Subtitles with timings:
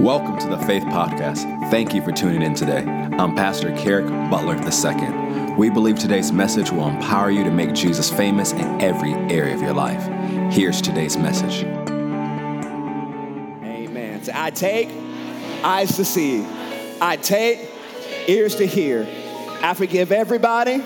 [0.00, 1.42] Welcome to the Faith Podcast.
[1.72, 2.84] Thank you for tuning in today.
[2.84, 5.54] I'm Pastor Kerrick Butler II.
[5.56, 9.60] We believe today's message will empower you to make Jesus famous in every area of
[9.60, 10.00] your life.
[10.54, 11.64] Here's today's message.
[13.64, 14.22] Amen.
[14.22, 14.88] So I take
[15.64, 16.46] eyes to see,
[17.00, 17.68] I take
[18.28, 19.04] ears to hear.
[19.62, 20.80] I forgive everybody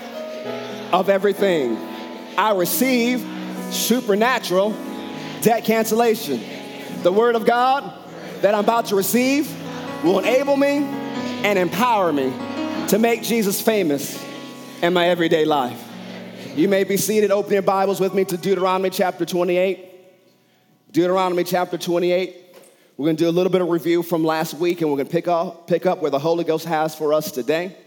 [0.91, 1.77] of everything.
[2.35, 3.23] I receive
[3.69, 4.75] supernatural
[5.41, 6.41] debt cancellation.
[7.03, 7.99] The word of God
[8.43, 9.49] that I'm about to receive
[10.03, 10.79] will enable me
[11.45, 12.33] and empower me
[12.89, 14.21] to make Jesus famous
[14.81, 15.81] in my everyday life.
[16.53, 19.89] You may be seated, open your Bibles with me to Deuteronomy chapter 28.
[20.91, 22.35] Deuteronomy chapter 28.
[22.97, 25.07] We're going to do a little bit of review from last week and we're going
[25.07, 27.77] to pick up, pick up where the Holy Ghost has for us today.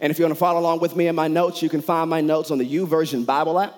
[0.00, 2.10] And if you want to follow along with me in my notes, you can find
[2.10, 3.72] my notes on the YouVersion Bible app.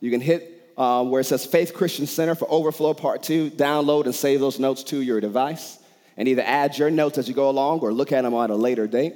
[0.00, 3.50] You can hit uh, where it says Faith Christian Center for Overflow Part 2.
[3.50, 5.78] Download and save those notes to your device
[6.16, 8.54] and either add your notes as you go along or look at them at a
[8.54, 9.14] later date.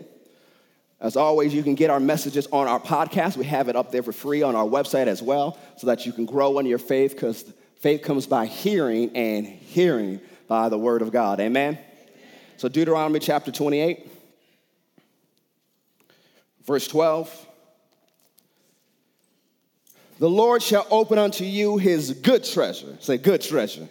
[1.00, 3.36] As always, you can get our messages on our podcast.
[3.36, 6.12] We have it up there for free on our website as well so that you
[6.12, 7.44] can grow in your faith because
[7.80, 11.40] faith comes by hearing and hearing by the word of God.
[11.40, 11.74] Amen?
[11.74, 11.84] Amen.
[12.56, 14.08] So, Deuteronomy chapter 28,
[16.64, 17.48] verse 12.
[20.22, 22.96] The Lord shall open unto you his good treasure.
[23.00, 23.88] Say, good treasure.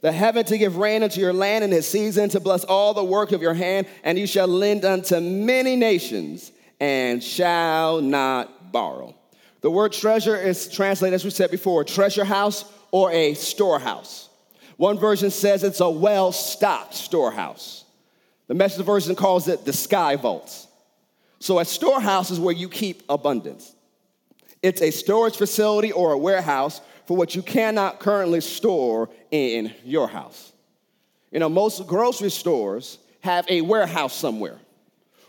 [0.00, 3.02] The heaven to give rain unto your land in his season, to bless all the
[3.02, 9.16] work of your hand, and you shall lend unto many nations and shall not borrow.
[9.62, 14.28] The word treasure is translated, as we said before, treasure house or a storehouse.
[14.76, 17.84] One version says it's a well stocked storehouse.
[18.46, 20.68] The message version calls it the sky vaults.
[21.40, 23.72] So a storehouse is where you keep abundance.
[24.66, 30.08] It's a storage facility or a warehouse for what you cannot currently store in your
[30.08, 30.52] house.
[31.30, 34.58] You know, most grocery stores have a warehouse somewhere.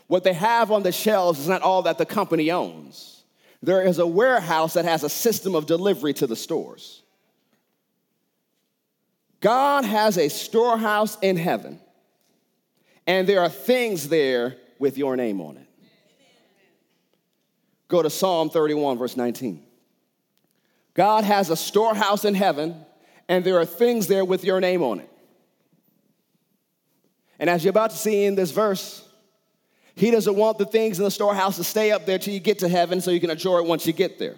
[0.08, 3.22] What they have on the shelves is not all that the company owns.
[3.62, 7.02] There is a warehouse that has a system of delivery to the stores.
[9.38, 11.78] God has a storehouse in heaven,
[13.06, 15.67] and there are things there with your name on it.
[17.88, 19.62] Go to Psalm 31, verse 19.
[20.94, 22.76] God has a storehouse in heaven,
[23.28, 25.10] and there are things there with your name on it.
[27.38, 29.08] And as you're about to see in this verse,
[29.94, 32.58] he doesn't want the things in the storehouse to stay up there till you get
[32.60, 34.36] to heaven so you can enjoy it once you get there.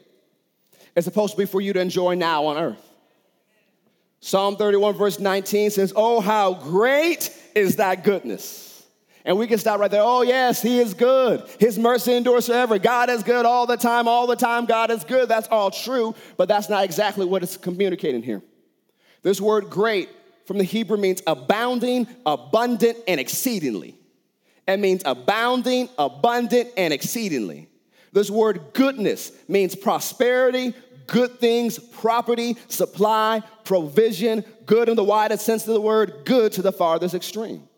[0.94, 2.87] It's supposed to be for you to enjoy now on earth.
[4.21, 8.69] Psalm 31, verse 19 says, Oh, how great is thy goodness
[9.25, 10.03] and we can stop right there.
[10.03, 11.48] Oh, yes, He is good.
[11.58, 12.78] His mercy endures forever.
[12.78, 14.66] God is good all the time, all the time.
[14.66, 15.28] God is good.
[15.28, 18.42] That's all true, but that's not exactly what it's communicating here.
[19.22, 20.09] This word great
[20.47, 23.97] from the Hebrew means abounding, abundant, and exceedingly.
[24.66, 27.69] It means abounding, abundant, and exceedingly.
[28.12, 30.75] This word goodness means prosperity,
[31.06, 36.62] good things, property, supply, provision, good in the widest sense of the word, good to
[36.62, 37.69] the farthest extreme.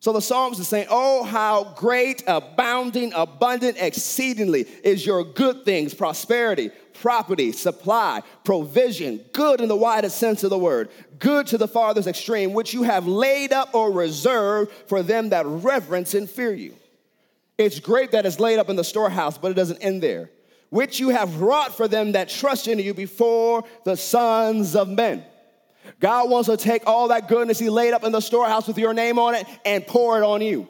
[0.00, 5.92] So the Psalms is saying, Oh, how great, abounding, abundant, exceedingly is your good things,
[5.92, 6.70] prosperity,
[7.00, 12.06] property, supply, provision, good in the widest sense of the word, good to the farthest
[12.06, 16.74] extreme, which you have laid up or reserved for them that reverence and fear you.
[17.56, 20.30] It's great that it's laid up in the storehouse, but it doesn't end there.
[20.70, 25.24] Which you have wrought for them that trust in you before the sons of men.
[26.00, 28.94] God wants to take all that goodness He laid up in the storehouse with your
[28.94, 30.68] name on it and pour it on you.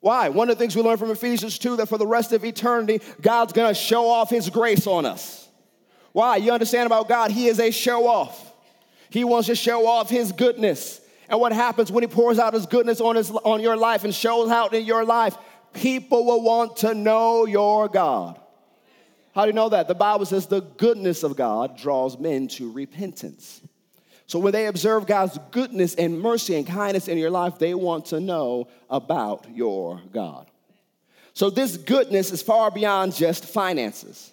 [0.00, 0.28] Why?
[0.28, 3.00] One of the things we learn from Ephesians 2 that for the rest of eternity,
[3.20, 5.48] God's gonna show off His grace on us.
[6.12, 6.36] Why?
[6.36, 8.52] You understand about God, He is a show off.
[9.10, 11.00] He wants to show off His goodness.
[11.28, 14.14] And what happens when He pours out His goodness on, his, on your life and
[14.14, 15.36] shows out in your life?
[15.72, 18.38] People will want to know your God.
[19.34, 19.88] How do you know that?
[19.88, 23.60] The Bible says the goodness of God draws men to repentance.
[24.34, 28.06] So when they observe God's goodness and mercy and kindness in your life, they want
[28.06, 30.50] to know about your God.
[31.34, 34.32] So this goodness is far beyond just finances.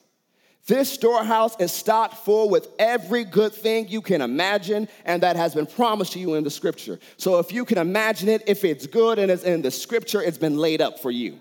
[0.65, 5.53] This storehouse is stocked full with every good thing you can imagine and that has
[5.53, 6.99] been promised to you in the scripture.
[7.17, 10.39] So if you can imagine it, if it's good and it's in the scripture, it's
[10.39, 11.37] been laid up for you.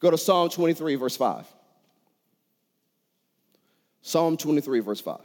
[0.00, 1.46] Go to Psalm 23, verse 5.
[4.02, 5.20] Psalm 23, verse 5.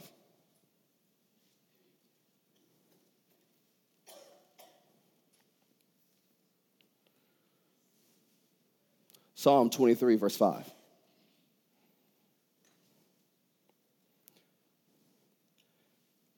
[9.40, 10.70] Psalm 23, verse 5.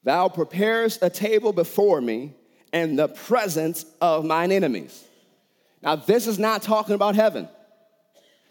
[0.05, 2.33] Thou preparest a table before me
[2.73, 5.05] in the presence of mine enemies.
[5.83, 7.49] Now, this is not talking about heaven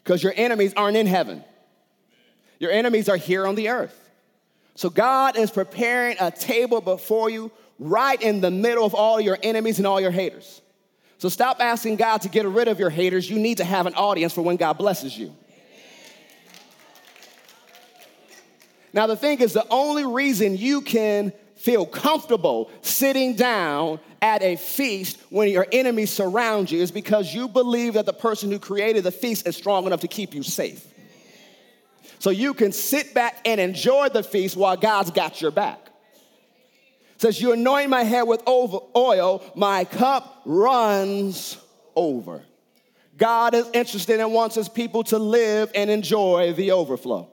[0.03, 1.45] because your enemies aren't in heaven.
[2.59, 3.98] Your enemies are here on the earth.
[4.75, 9.38] So, God is preparing a table before you right in the middle of all your
[9.42, 10.62] enemies and all your haters.
[11.21, 13.29] So, stop asking God to get rid of your haters.
[13.29, 15.35] You need to have an audience for when God blesses you.
[18.91, 24.56] Now, the thing is, the only reason you can feel comfortable sitting down at a
[24.56, 29.03] feast when your enemies surround you is because you believe that the person who created
[29.03, 30.83] the feast is strong enough to keep you safe.
[32.17, 35.90] So you can sit back and enjoy the feast while God's got your back.
[37.21, 41.56] Says, You anoint my head with oil, my cup runs
[41.95, 42.41] over.
[43.15, 47.29] God is interested and wants his people to live and enjoy the overflow.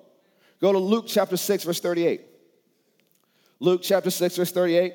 [0.61, 2.20] Go to Luke chapter 6, verse 38.
[3.61, 4.93] Luke chapter 6, verse 38.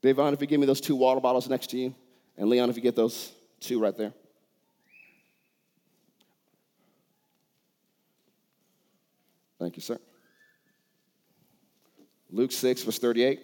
[0.00, 1.94] Davon, if you give me those two water bottles next to you,
[2.38, 3.30] and Leon, if you get those
[3.60, 4.14] two right there.
[9.64, 9.98] Thank you, sir.
[12.30, 13.40] Luke 6, verse 38.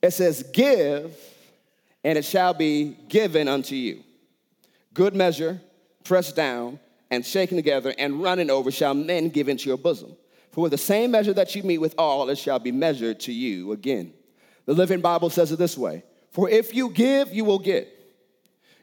[0.00, 1.12] It says, Give,
[2.04, 4.04] and it shall be given unto you.
[4.94, 5.60] Good measure,
[6.04, 6.78] pressed down,
[7.10, 10.16] and shaken together, and running over, shall men give into your bosom.
[10.52, 13.32] For with the same measure that you meet with all, it shall be measured to
[13.32, 14.12] you again.
[14.66, 17.92] The Living Bible says it this way For if you give, you will get.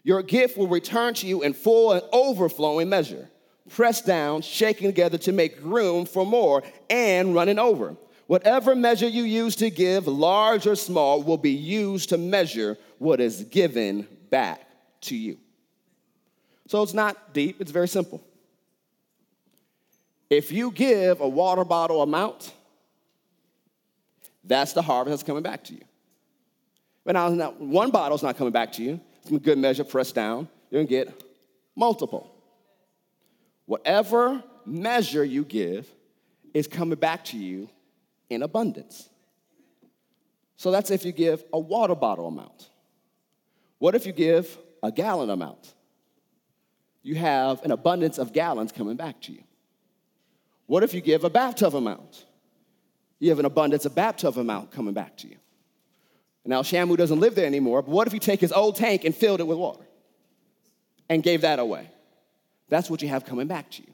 [0.03, 3.29] Your gift will return to you in full and overflowing measure
[3.69, 7.95] pressed down, shaken together to make room for more, and running over.
[8.27, 13.19] Whatever measure you use to give, large or small, will be used to measure what
[13.19, 14.67] is given back
[15.01, 15.37] to you.
[16.67, 18.23] So it's not deep, it's very simple.
[20.29, 22.51] If you give a water bottle amount,
[24.43, 25.81] that's the harvest that's coming back to you.
[27.03, 28.99] But now, one bottle's not coming back to you.
[29.21, 30.49] It's a good measure, pressed down.
[30.71, 31.23] You're gonna get
[31.75, 32.34] multiple.
[33.65, 35.87] Whatever measure you give
[36.53, 37.69] is coming back to you
[38.29, 39.09] in abundance.
[40.57, 42.69] So that's if you give a water bottle amount.
[43.79, 45.73] What if you give a gallon amount?
[47.03, 49.43] You have an abundance of gallons coming back to you.
[50.65, 52.25] What if you give a bathtub amount?
[53.19, 55.37] You have an abundance of bathtub amount coming back to you.
[56.45, 59.15] Now, Shamu doesn't live there anymore, but what if you take his old tank and
[59.15, 59.85] filled it with water
[61.09, 61.89] and gave that away?
[62.69, 63.93] That's what you have coming back to you.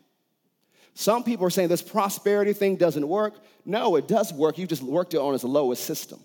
[0.93, 3.35] Some people are saying this prosperity thing doesn't work.
[3.65, 4.57] No, it does work.
[4.57, 6.19] You just worked it on its lowest system,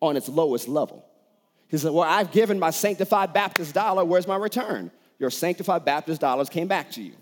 [0.00, 1.04] on its lowest level.
[1.68, 4.04] He said, Well, I've given my sanctified Baptist dollar.
[4.04, 4.90] Where's my return?
[5.18, 7.14] Your sanctified Baptist dollars came back to you.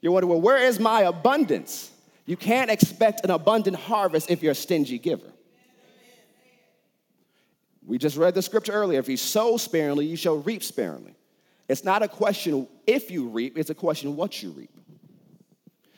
[0.00, 1.90] You're wondering, well, where is my abundance?
[2.26, 5.32] You can't expect an abundant harvest if you're a stingy giver.
[7.84, 9.00] We just read the scripture earlier.
[9.00, 11.15] If you sow sparingly, you shall reap sparingly.
[11.68, 14.70] It's not a question if you reap, it's a question what you reap.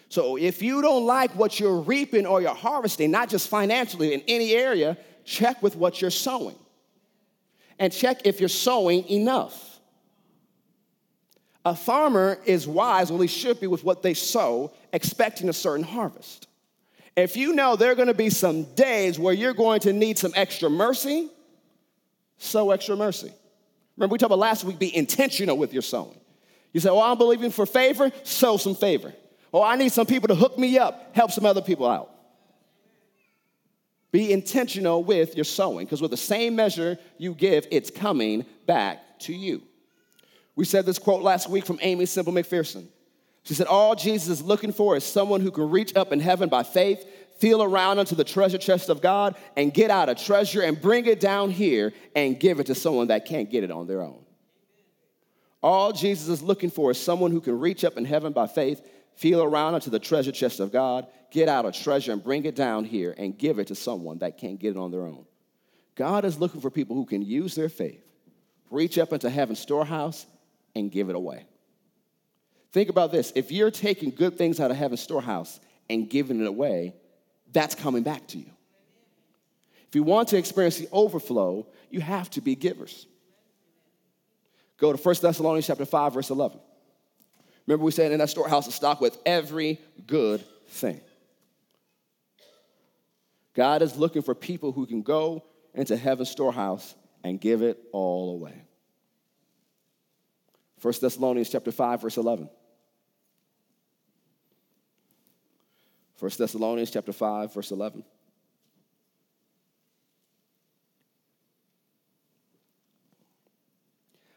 [0.09, 4.23] So if you don't like what you're reaping or you're harvesting, not just financially, in
[4.27, 6.57] any area, check with what you're sowing.
[7.79, 9.79] And check if you're sowing enough.
[11.65, 15.85] A farmer is wise, well, he should be with what they sow, expecting a certain
[15.85, 16.49] harvest.
[17.15, 20.17] If you know there are going to be some days where you're going to need
[20.17, 21.29] some extra mercy,
[22.39, 23.33] sow extra mercy.
[23.99, 26.19] Remember, we talked about last week, be intentional with your sowing.
[26.73, 29.13] You say, Oh, I'm believing for favor, sow some favor.
[29.53, 32.09] Oh, I need some people to hook me up, help some other people out.
[34.13, 39.19] Be intentional with your sowing, because with the same measure you give, it's coming back
[39.21, 39.63] to you.
[40.55, 42.87] We said this quote last week from Aimee Semple McPherson.
[43.43, 46.49] She said, All Jesus is looking for is someone who can reach up in heaven
[46.49, 47.05] by faith
[47.39, 51.07] feel around unto the treasure chest of God and get out a treasure and bring
[51.07, 54.25] it down here and give it to someone that can't get it on their own.
[55.63, 58.81] All Jesus is looking for is someone who can reach up in heaven by faith,
[59.17, 62.55] feel around unto the treasure chest of God, get out a treasure and bring it
[62.55, 65.27] down here and give it to someone that can't get it on their own.
[65.95, 68.05] God is looking for people who can use their faith,
[68.71, 70.27] reach up into heaven's storehouse,
[70.77, 71.47] and give it away.
[72.73, 75.59] Think about this if you're taking good things out of heaven's storehouse
[75.91, 76.95] and giving it away,
[77.53, 78.51] that's coming back to you.
[79.89, 83.07] If you want to experience the overflow, you have to be givers.
[84.77, 86.61] Go to 1 Thessalonians chapter 5, verse 11.
[87.67, 91.01] Remember, we said in that storehouse of stock with every good thing.
[93.55, 98.35] God is looking for people who can go into heaven's storehouse and give it all
[98.35, 98.63] away.
[100.81, 102.49] 1 Thessalonians chapter 5, verse 11.
[106.19, 108.01] 1 Thessalonians chapter 5, verse 11.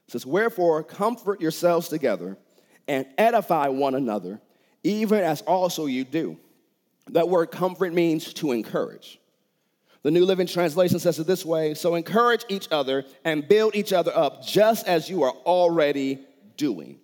[0.08, 2.38] It says, Wherefore, comfort yourselves together
[2.88, 4.40] and edify one another,
[4.84, 6.38] even as also you do.
[7.08, 9.20] That word comfort means to encourage.
[10.04, 13.94] The New Living Translation says it this way So encourage each other and build each
[13.94, 16.20] other up, just as you are already
[16.58, 17.00] doing.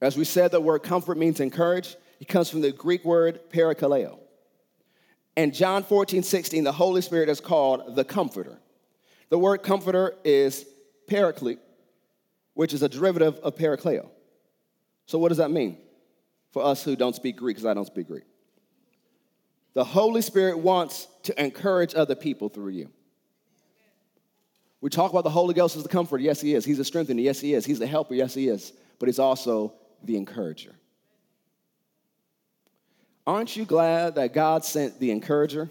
[0.00, 1.96] As we said, the word comfort means encourage.
[2.20, 4.18] It comes from the Greek word parakaleo.
[5.36, 8.58] And John 14, 16, the Holy Spirit is called the Comforter.
[9.28, 10.64] The word comforter is
[11.08, 11.58] paraclete,
[12.54, 14.08] which is a derivative of parakaleo.
[15.06, 15.78] So, what does that mean
[16.52, 17.56] for us who don't speak Greek?
[17.56, 18.24] Because I don't speak Greek.
[19.74, 22.90] The Holy Spirit wants to encourage other people through you.
[24.80, 26.22] We talk about the Holy Ghost as the comforter.
[26.22, 26.64] Yes, He is.
[26.64, 27.20] He's a strengthener.
[27.20, 27.66] Yes, He is.
[27.66, 28.14] He's the helper.
[28.14, 28.72] Yes, He is.
[28.98, 30.74] But He's also the encourager.
[33.26, 35.68] Aren't you glad that God sent the encourager,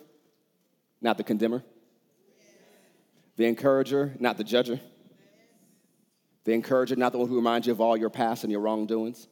[1.02, 1.64] not the condemner?
[3.38, 4.80] The encourager, not the judger?
[6.44, 9.28] The encourager, not the one who reminds you of all your past and your wrongdoings?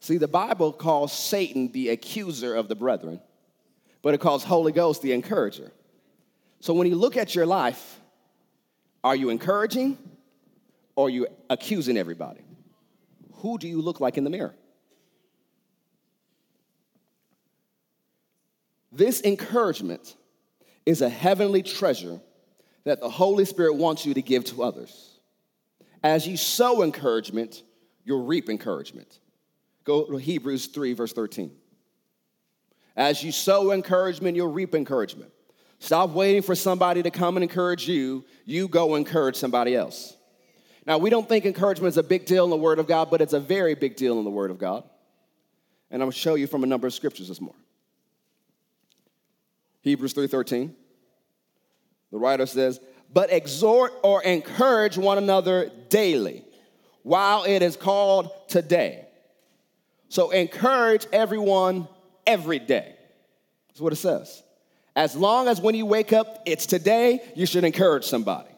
[0.00, 3.20] See, the Bible calls Satan the accuser of the brethren,
[4.00, 5.72] but it calls Holy Ghost the encourager.
[6.60, 8.00] So when you look at your life,
[9.04, 9.98] are you encouraging
[10.96, 12.40] or are you accusing everybody?
[13.36, 14.54] Who do you look like in the mirror?
[18.92, 20.16] This encouragement
[20.84, 22.20] is a heavenly treasure
[22.84, 25.18] that the Holy Spirit wants you to give to others.
[26.02, 27.62] As you sow encouragement,
[28.04, 29.18] you'll reap encouragement.
[29.84, 31.52] Go to Hebrews 3, verse 13.
[32.96, 35.30] As you sow encouragement, you'll reap encouragement.
[35.78, 38.24] Stop waiting for somebody to come and encourage you.
[38.44, 40.16] You go encourage somebody else.
[40.86, 43.20] Now, we don't think encouragement is a big deal in the Word of God, but
[43.20, 44.82] it's a very big deal in the Word of God.
[45.90, 47.62] And I'm going to show you from a number of scriptures this morning.
[49.82, 50.74] Hebrews 3:13.
[52.10, 52.80] The writer says,
[53.12, 56.44] "But exhort or encourage one another daily,
[57.02, 59.06] while it is called today."
[60.08, 61.88] So encourage everyone
[62.26, 62.96] every day.
[63.68, 64.42] That's what it says.
[64.96, 68.50] As long as when you wake up, it's today, you should encourage somebody.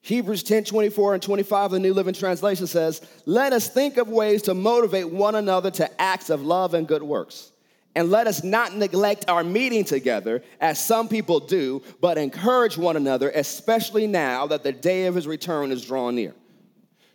[0.00, 4.42] Hebrews 10 24 and 25, the New Living Translation says, Let us think of ways
[4.42, 7.52] to motivate one another to acts of love and good works.
[7.98, 12.96] And let us not neglect our meeting together, as some people do, but encourage one
[12.96, 16.32] another, especially now that the day of his return is drawing near.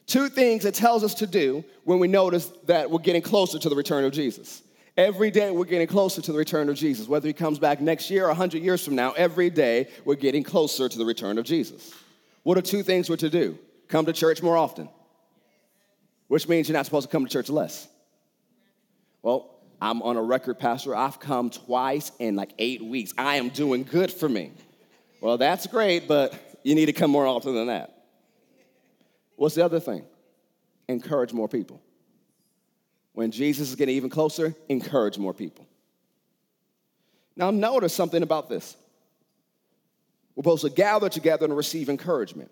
[0.07, 3.69] Two things it tells us to do when we notice that we're getting closer to
[3.69, 4.61] the return of Jesus.
[4.97, 7.07] Every day we're getting closer to the return of Jesus.
[7.07, 10.43] Whether he comes back next year or 100 years from now, every day we're getting
[10.43, 11.93] closer to the return of Jesus.
[12.43, 13.57] What are two things we're to do?
[13.87, 14.89] Come to church more often,
[16.27, 17.87] which means you're not supposed to come to church less.
[19.21, 19.52] Well,
[19.83, 20.95] I'm on a record, Pastor.
[20.95, 23.13] I've come twice in like eight weeks.
[23.17, 24.53] I am doing good for me.
[25.19, 28.05] Well, that's great, but you need to come more often than that.
[29.35, 30.05] What's the other thing?
[30.87, 31.81] Encourage more people.
[33.11, 35.67] When Jesus is getting even closer, encourage more people.
[37.35, 38.77] Now, notice something about this.
[40.33, 42.51] We're supposed to gather together and receive encouragement,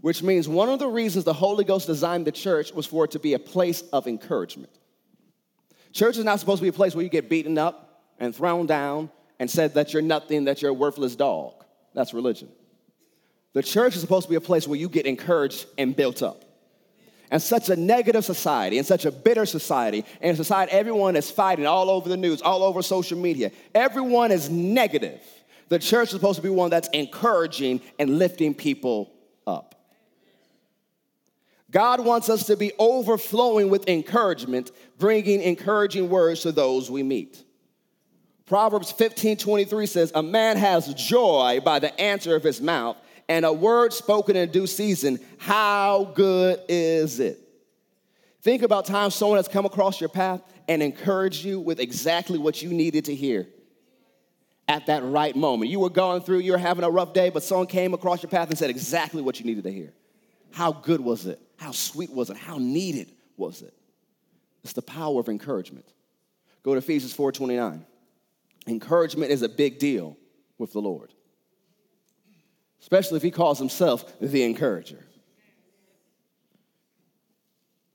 [0.00, 3.10] which means one of the reasons the Holy Ghost designed the church was for it
[3.10, 4.72] to be a place of encouragement.
[5.92, 8.66] Church is not supposed to be a place where you get beaten up and thrown
[8.66, 11.64] down and said that you're nothing, that you're a worthless dog.
[11.94, 12.48] That's religion.
[13.52, 16.44] The church is supposed to be a place where you get encouraged and built up.
[17.32, 21.30] And such a negative society, and such a bitter society, and a society everyone is
[21.30, 23.52] fighting all over the news, all over social media.
[23.74, 25.20] Everyone is negative.
[25.68, 29.12] The church is supposed to be one that's encouraging and lifting people
[29.46, 29.79] up.
[31.70, 37.44] God wants us to be overflowing with encouragement, bringing encouraging words to those we meet.
[38.46, 42.96] Proverbs 15 23 says, A man has joy by the answer of his mouth,
[43.28, 45.20] and a word spoken in due season.
[45.38, 47.38] How good is it?
[48.42, 52.62] Think about times someone has come across your path and encouraged you with exactly what
[52.62, 53.46] you needed to hear
[54.66, 55.70] at that right moment.
[55.70, 58.30] You were going through, you were having a rough day, but someone came across your
[58.30, 59.92] path and said exactly what you needed to hear.
[60.52, 61.40] How good was it?
[61.56, 62.36] How sweet was it?
[62.36, 63.74] How needed was it?
[64.62, 65.86] It's the power of encouragement.
[66.62, 67.84] Go to Ephesians 4:29.
[68.66, 70.16] Encouragement is a big deal
[70.58, 71.12] with the Lord.
[72.80, 75.04] Especially if he calls himself the encourager.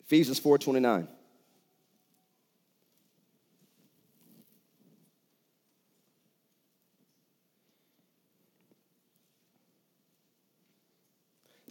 [0.06, 1.08] Ephesians 4:29.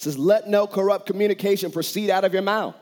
[0.04, 2.76] Says, Let no corrupt communication proceed out of your mouth,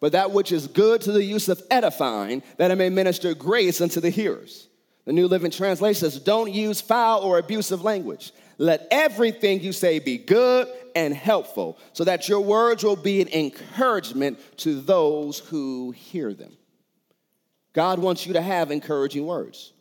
[0.00, 3.80] but that which is good to the use of edifying, that it may minister grace
[3.80, 4.68] unto the hearers.
[5.04, 8.32] The New Living Translation says, Don't use foul or abusive language.
[8.58, 13.28] Let everything you say be good and helpful, so that your words will be an
[13.28, 16.56] encouragement to those who hear them.
[17.72, 19.72] God wants you to have encouraging words.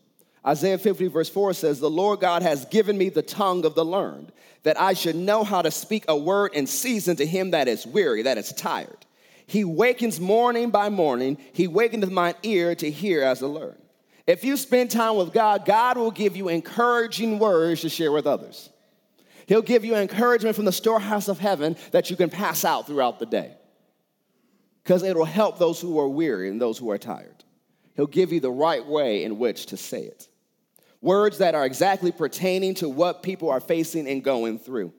[0.45, 3.85] Isaiah 50, verse 4 says, The Lord God has given me the tongue of the
[3.85, 4.31] learned,
[4.63, 7.85] that I should know how to speak a word in season to him that is
[7.85, 9.05] weary, that is tired.
[9.47, 13.75] He wakens morning by morning, he wakeneth mine ear to hear as to learn.
[14.27, 18.25] If you spend time with God, God will give you encouraging words to share with
[18.25, 18.69] others.
[19.47, 23.19] He'll give you encouragement from the storehouse of heaven that you can pass out throughout
[23.19, 23.55] the day.
[24.83, 27.43] Because it'll help those who are weary and those who are tired.
[27.95, 30.27] He'll give you the right way in which to say it.
[31.05, 34.91] Words that are exactly pertaining to what people are facing and going through.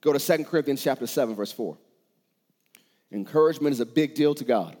[0.00, 1.78] Go to 2 Corinthians chapter 7, verse 4.
[3.12, 4.76] Encouragement is a big deal to God.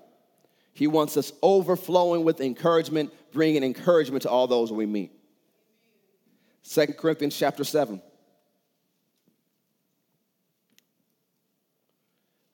[0.72, 5.12] He wants us overflowing with encouragement, bringing encouragement to all those we meet.
[6.68, 8.02] 2 Corinthians chapter 7.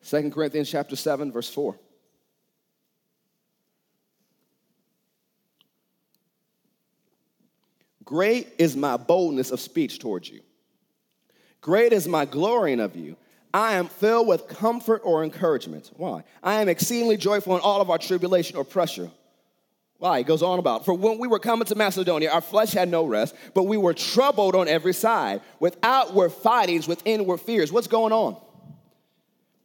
[0.07, 1.79] 2 Corinthians chapter 7 verse 4.
[8.11, 10.41] Great is my boldness of speech towards you.
[11.61, 13.17] Great is my glorying of you.
[13.55, 15.93] I am filled with comfort or encouragement.
[15.97, 16.25] Why?
[16.43, 19.13] I am exceedingly joyful in all of our tribulation or pressure.
[19.99, 20.19] Why?
[20.19, 23.05] He goes on about, for when we were coming to Macedonia, our flesh had no
[23.05, 27.71] rest, but we were troubled on every side, with outward fightings, with inward fears.
[27.71, 28.37] What's going on?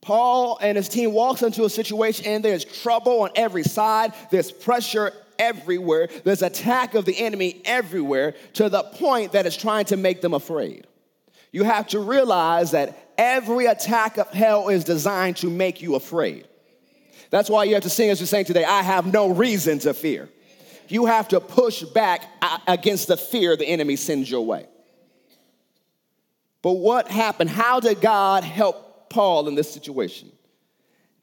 [0.01, 4.51] Paul and his team walks into a situation and there's trouble on every side, there's
[4.51, 9.97] pressure everywhere, there's attack of the enemy everywhere to the point that it's trying to
[9.97, 10.87] make them afraid.
[11.51, 16.47] You have to realize that every attack of hell is designed to make you afraid.
[17.29, 19.93] That's why you have to sing as you're saying today, I have no reason to
[19.93, 20.29] fear.
[20.87, 22.23] You have to push back
[22.67, 24.67] against the fear the enemy sends your way.
[26.61, 27.49] But what happened?
[27.49, 30.31] How did God help Paul in this situation?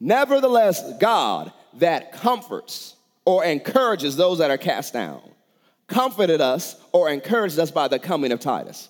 [0.00, 5.20] Nevertheless, God that comforts or encourages those that are cast down
[5.92, 8.88] comforted us or encouraged us by the coming of Titus.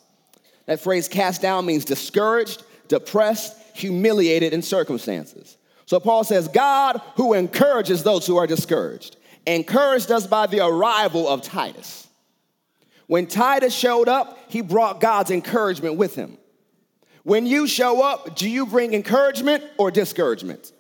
[0.67, 5.57] That phrase cast down means discouraged, depressed, humiliated in circumstances.
[5.87, 9.17] So Paul says, God who encourages those who are discouraged,
[9.47, 12.07] encouraged us by the arrival of Titus.
[13.09, 16.39] When Titus showed up, he brought God's encouragement with him.
[17.25, 20.73] When you show up, do you bring encouragement or discouragement?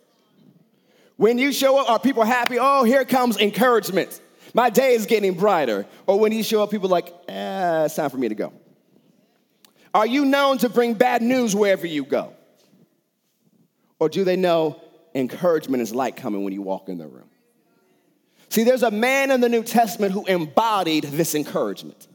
[1.23, 2.59] When you show up, are people happy?
[2.59, 4.21] Oh, here comes encouragement.
[4.55, 5.87] My day is getting brighter.
[6.09, 8.53] Or when you show up, people like, eh, it's time for me to go.
[9.95, 12.33] Are you known to bring bad news wherever you go?
[14.01, 14.83] Or do they know
[15.15, 17.31] encouragement is light coming when you walk in the room?
[18.49, 22.09] See, there's a man in the New Testament who embodied this encouragement.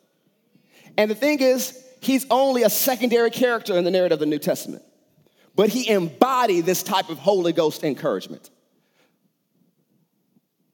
[0.97, 4.37] And the thing is, he's only a secondary character in the narrative of the New
[4.37, 4.83] Testament,
[5.55, 8.49] but he embodied this type of Holy Ghost encouragement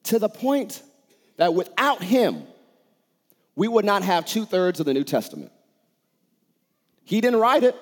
[0.04, 0.82] to the point
[1.38, 2.44] that without him,
[3.56, 5.52] we would not have two thirds of the New Testament.
[7.04, 7.76] He didn't write it,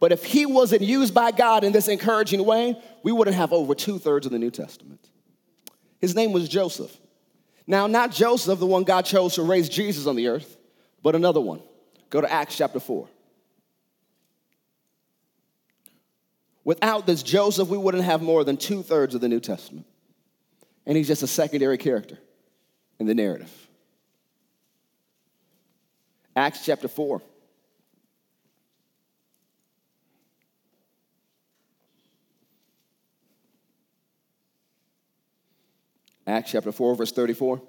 [0.00, 3.74] but if he wasn't used by God in this encouraging way, we wouldn't have over
[3.74, 5.08] two thirds of the New Testament.
[6.00, 6.96] His name was Joseph.
[7.66, 10.56] Now, not Joseph, the one God chose to raise Jesus on the earth,
[11.02, 11.62] but another one.
[12.10, 13.08] Go to Acts chapter 4.
[16.64, 19.86] Without this Joseph, we wouldn't have more than two thirds of the New Testament.
[20.86, 22.18] And he's just a secondary character
[22.98, 23.52] in the narrative.
[26.34, 27.20] Acts chapter 4.
[36.26, 37.60] Acts chapter 4, verse 34.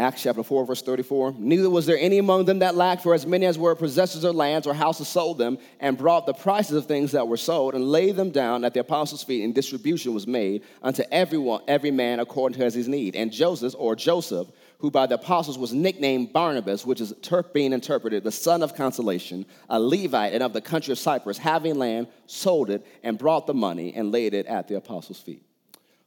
[0.00, 1.34] Acts chapter 4, verse 34.
[1.38, 4.34] Neither was there any among them that lacked, for as many as were possessors of
[4.34, 7.84] lands or houses sold them, and brought the prices of things that were sold, and
[7.84, 12.18] laid them down at the apostles' feet, and distribution was made unto everyone, every man
[12.18, 13.14] according to his need.
[13.14, 17.12] And Joseph, or Joseph, who by the apostles was nicknamed Barnabas, which is
[17.52, 21.74] being interpreted the son of consolation, a Levite and of the country of Cyprus, having
[21.74, 25.42] land, sold it, and brought the money, and laid it at the apostles' feet.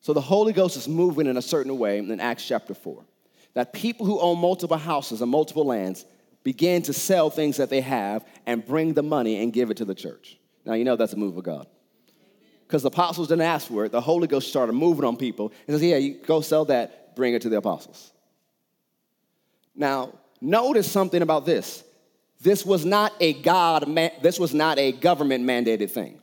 [0.02, 3.06] So the Holy Ghost is moving in a certain way in Acts chapter 4.
[3.54, 6.06] That people who own multiple houses and multiple lands
[6.44, 9.86] begin to sell things that they have and bring the money and give it to
[9.86, 10.38] the church.
[10.66, 11.68] Now, you know that's a move of God.
[12.68, 15.76] Because the apostles didn't ask for it, the Holy Ghost started moving on people and
[15.76, 18.12] says, Yeah, you go sell that, bring it to the apostles.
[19.76, 21.84] Now, notice something about this.
[22.42, 26.20] This was not a God, man, this was not a government mandated thing.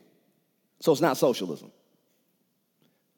[0.81, 1.71] So it's not socialism.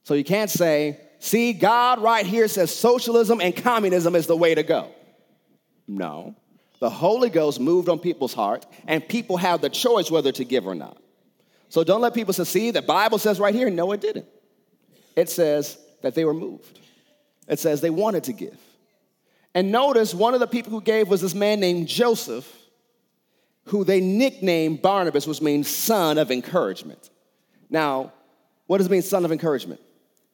[0.04, 4.54] So you can't say, see, God right here says socialism and communism is the way
[4.54, 4.90] to go.
[5.86, 6.34] No.
[6.80, 10.66] The Holy Ghost moved on people's heart, and people have the choice whether to give
[10.66, 11.00] or not.
[11.68, 13.70] So don't let people say, see, the Bible says right here.
[13.70, 14.26] No, it didn't.
[15.14, 16.80] It says that they were moved,
[17.48, 18.58] it says they wanted to give.
[19.54, 22.50] And notice one of the people who gave was this man named Joseph,
[23.66, 27.10] who they nicknamed Barnabas, which means son of encouragement.
[27.68, 28.12] Now,
[28.66, 29.80] what does it mean, son of encouragement?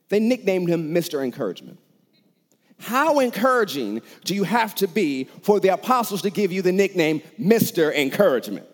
[0.09, 1.23] They nicknamed him Mr.
[1.23, 1.79] Encouragement.
[2.81, 7.23] How encouraging do you have to be for the apostles to give you the nickname
[7.40, 7.94] Mr.
[7.94, 8.66] Encouragement?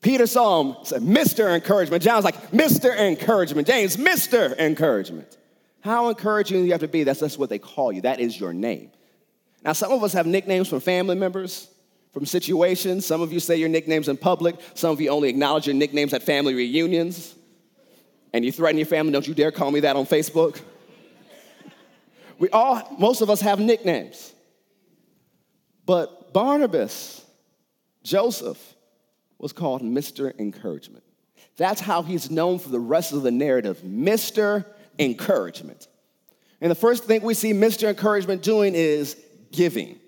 [0.00, 1.54] Peter saw him, said, Mr.
[1.54, 2.02] Encouragement.
[2.02, 2.96] John's like, Mr.
[2.96, 3.68] Encouragement.
[3.68, 4.58] James, Mr.
[4.58, 5.38] Encouragement.
[5.80, 7.04] How encouraging do you have to be?
[7.04, 8.00] That's, that's what they call you.
[8.02, 8.90] That is your name.
[9.64, 11.68] Now, some of us have nicknames from family members,
[12.12, 13.06] from situations.
[13.06, 14.56] Some of you say your nicknames in public.
[14.74, 17.36] Some of you only acknowledge your nicknames at family reunions.
[18.32, 20.60] And you threaten your family, don't you dare call me that on Facebook.
[22.38, 24.32] We all, most of us have nicknames.
[25.84, 27.24] But Barnabas,
[28.02, 28.58] Joseph,
[29.38, 30.36] was called Mr.
[30.38, 31.04] Encouragement.
[31.56, 34.64] That's how he's known for the rest of the narrative Mr.
[34.98, 35.88] Encouragement.
[36.60, 37.88] And the first thing we see Mr.
[37.88, 39.16] Encouragement doing is
[39.50, 39.98] giving.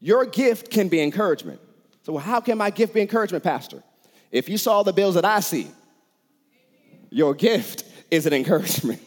[0.00, 1.60] Your gift can be encouragement.
[2.02, 3.82] So, how can my gift be encouragement, Pastor?
[4.32, 5.68] If you saw the bills that I see,
[7.10, 9.00] your gift is an encouragement.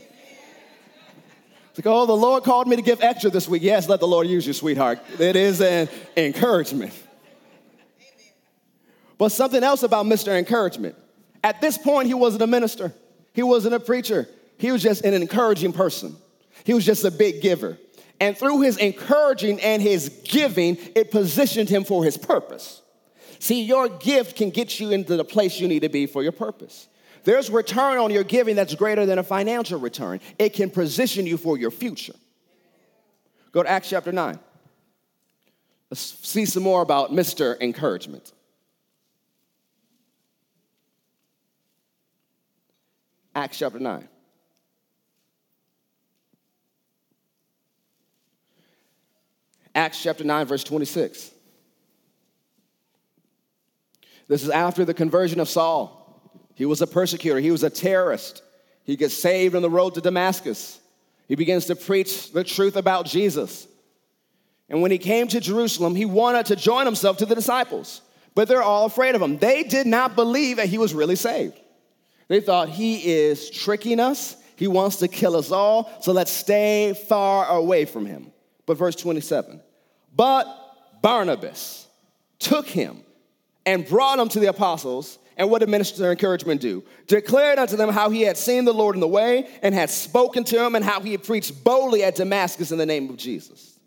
[1.70, 3.64] It's like, oh, the Lord called me to give extra this week.
[3.64, 5.00] Yes, let the Lord use you, sweetheart.
[5.20, 6.94] It is an encouragement.
[9.18, 10.38] But something else about Mr.
[10.38, 10.96] Encouragement.
[11.44, 12.94] At this point, he wasn't a minister,
[13.34, 16.16] he wasn't a preacher, he was just an encouraging person.
[16.64, 17.78] He was just a big giver.
[18.20, 22.82] And through his encouraging and his giving, it positioned him for his purpose.
[23.40, 26.32] See, your gift can get you into the place you need to be for your
[26.32, 26.88] purpose.
[27.24, 30.20] There's return on your giving that's greater than a financial return.
[30.38, 32.16] It can position you for your future.
[33.52, 34.40] Go to Acts chapter 9.
[35.90, 37.60] Let's see some more about Mr.
[37.62, 38.34] Encouragement.
[43.36, 44.10] Acts chapter 9.
[49.76, 51.32] Acts chapter 9, verse 26.
[54.28, 56.03] This is after the conversion of Saul.
[56.64, 58.42] He was a persecutor, he was a terrorist.
[58.86, 60.80] He gets saved on the road to Damascus.
[61.28, 63.68] He begins to preach the truth about Jesus.
[64.70, 68.02] And when he came to Jerusalem, he wanted to join himself to the disciples,
[68.34, 69.40] but they're all afraid of him.
[69.40, 71.60] They did not believe that he was really saved.
[72.30, 76.94] They thought he is tricking us, he wants to kill us all, so let's stay
[77.10, 78.32] far away from him.
[78.66, 79.60] But verse 27
[80.16, 80.48] But
[81.02, 81.90] Barnabas
[82.40, 83.04] took him
[83.66, 86.84] and brought him to the apostles and what did minister encouragement do?
[87.08, 90.44] Declared unto them how he had seen the Lord in the way and had spoken
[90.46, 93.80] to him and how he had preached boldly at Damascus in the name of Jesus.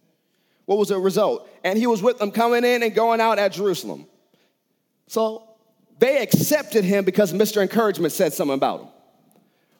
[0.64, 1.48] What was the result?
[1.62, 4.06] And he was with them coming in and going out at Jerusalem.
[5.06, 5.48] So
[5.98, 7.62] they accepted him because Mr.
[7.62, 8.88] Encouragement said something about him.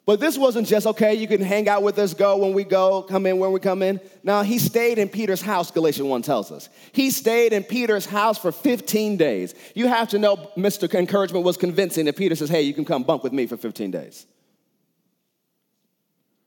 [0.07, 3.03] But this wasn't just, okay, you can hang out with us, go when we go,
[3.03, 4.01] come in when we come in.
[4.23, 6.69] Now, he stayed in Peter's house, Galatians 1 tells us.
[6.93, 9.57] He stayed in Peter's house for 15 days.
[9.75, 10.93] You have to know Mr.
[10.95, 13.91] Encouragement was convincing that Peter says, hey, you can come bunk with me for 15
[13.91, 14.27] days.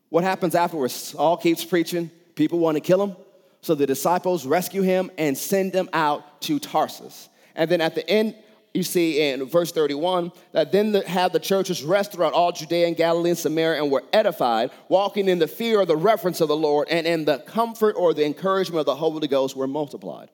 [0.07, 0.93] What happens afterwards?
[0.93, 2.09] Saul keeps preaching.
[2.35, 3.17] People want to kill him.
[3.61, 7.27] So the disciples rescue him and send him out to Tarsus.
[7.55, 8.35] And then at the end,
[8.73, 12.87] you see in verse 31 that then the, had the churches rest throughout all Judea
[12.87, 16.47] and Galilee and Samaria and were edified, walking in the fear of the reverence of
[16.47, 20.29] the Lord and in the comfort or the encouragement of the Holy Ghost were multiplied.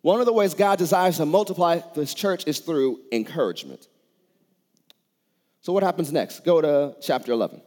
[0.00, 3.88] One of the ways God desires to multiply this church is through encouragement.
[5.62, 6.44] So, what happens next?
[6.44, 7.62] Go to chapter 11.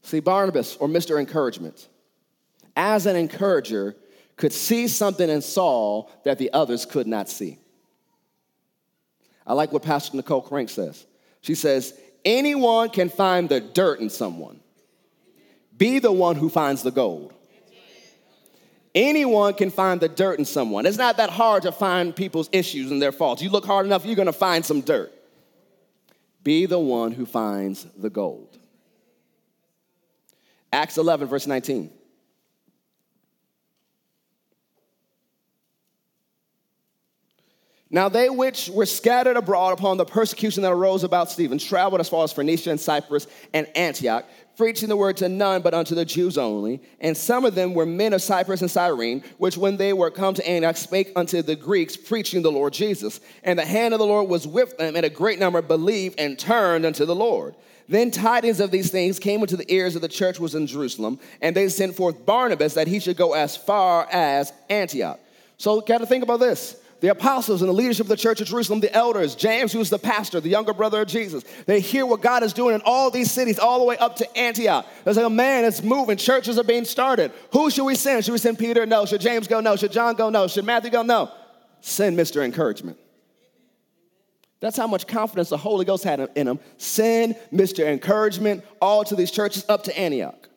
[0.00, 1.18] See, Barnabas, or Mr.
[1.18, 1.88] Encouragement,
[2.74, 3.96] as an encourager,
[4.36, 7.58] could see something in Saul that the others could not see.
[9.46, 11.06] I like what Pastor Nicole Crank says.
[11.40, 14.60] She says, Anyone can find the dirt in someone.
[15.76, 17.32] Be the one who finds the gold.
[18.94, 20.86] Anyone can find the dirt in someone.
[20.86, 23.42] It's not that hard to find people's issues and their faults.
[23.42, 25.12] You look hard enough, you're gonna find some dirt.
[26.42, 28.58] Be the one who finds the gold.
[30.72, 31.90] Acts 11, verse 19.
[37.96, 42.10] Now they which were scattered abroad upon the persecution that arose about Stephen traveled as
[42.10, 46.04] far as Phoenicia and Cyprus and Antioch, preaching the word to none but unto the
[46.04, 46.82] Jews only.
[47.00, 50.34] And some of them were men of Cyprus and Cyrene, which when they were come
[50.34, 53.18] to Antioch spake unto the Greeks, preaching the Lord Jesus.
[53.42, 56.38] And the hand of the Lord was with them, and a great number believed and
[56.38, 57.54] turned unto the Lord.
[57.88, 61.18] Then tidings of these things came into the ears of the church was in Jerusalem,
[61.40, 65.18] and they sent forth Barnabas that he should go as far as Antioch.
[65.56, 68.48] So, got to think about this the apostles and the leadership of the church of
[68.48, 72.22] Jerusalem, the elders, James, who's the pastor, the younger brother of Jesus, they hear what
[72.22, 74.86] God is doing in all these cities, all the way up to Antioch.
[75.04, 76.16] There's like, a man, it's moving.
[76.16, 77.32] Churches are being started.
[77.52, 78.24] Who should we send?
[78.24, 78.86] Should we send Peter?
[78.86, 79.04] No.
[79.04, 79.60] Should James go?
[79.60, 79.76] No.
[79.76, 80.30] Should John go?
[80.30, 80.46] No.
[80.48, 81.02] Should Matthew go?
[81.02, 81.30] No.
[81.80, 82.44] Send Mr.
[82.44, 82.98] Encouragement.
[84.60, 86.58] That's how much confidence the Holy Ghost had in him.
[86.78, 87.86] Send Mr.
[87.86, 90.48] Encouragement all to these churches up to Antioch.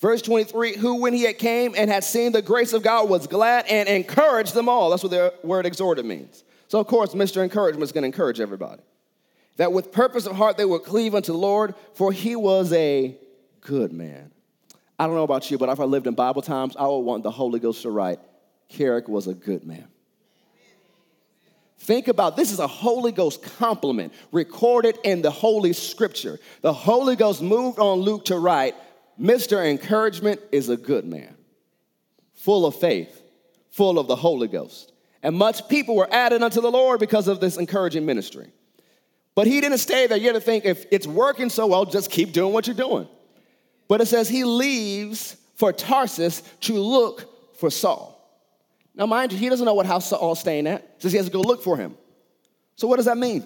[0.00, 3.26] Verse 23 Who, when he had came and had seen the grace of God, was
[3.26, 4.90] glad and encouraged them all.
[4.90, 6.44] That's what the word exhorted means.
[6.68, 7.42] So, of course, Mr.
[7.42, 8.82] Encouragement is going to encourage everybody.
[9.56, 13.16] That with purpose of heart they would cleave unto the Lord, for he was a
[13.60, 14.30] good man.
[14.98, 17.22] I don't know about you, but if I lived in Bible times, I would want
[17.22, 18.20] the Holy Ghost to write,
[18.68, 19.86] Kerrick was a good man.
[21.78, 26.38] Think about this is a Holy Ghost compliment recorded in the Holy Scripture.
[26.60, 28.74] The Holy Ghost moved on Luke to write,
[29.20, 29.64] Mr.
[29.68, 31.34] Encouragement is a good man,
[32.34, 33.22] full of faith,
[33.70, 34.92] full of the Holy Ghost.
[35.22, 38.52] And much people were added unto the Lord because of this encouraging ministry.
[39.34, 40.18] But he didn't stay there.
[40.18, 43.08] You had to think if it's working so well, just keep doing what you're doing.
[43.88, 48.14] But it says he leaves for Tarsus to look for Saul.
[48.94, 51.00] Now, mind you, he doesn't know what house Saul's staying at.
[51.00, 51.96] Says he has to go look for him.
[52.76, 53.44] So, what does that mean?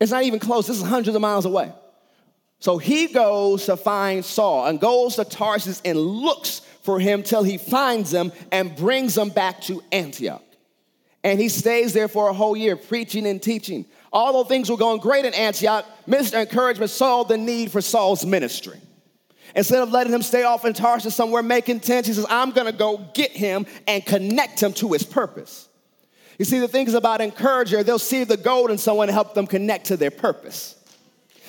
[0.00, 0.66] It's not even close.
[0.66, 1.72] This is hundreds of miles away.
[2.60, 7.42] So he goes to find Saul and goes to Tarsus and looks for him till
[7.42, 10.44] he finds him and brings him back to Antioch.
[11.24, 13.86] And he stays there for a whole year preaching and teaching.
[14.12, 16.40] Although things were going great in Antioch, Mr.
[16.40, 18.78] Encouragement saw the need for Saul's ministry.
[19.54, 22.72] Instead of letting him stay off in Tarsus somewhere making tents, he says, I'm gonna
[22.72, 25.68] go get him and connect him to his purpose.
[26.38, 29.46] You see, the thing is about encourager, they'll see the gold in someone help them
[29.46, 30.76] connect to their purpose.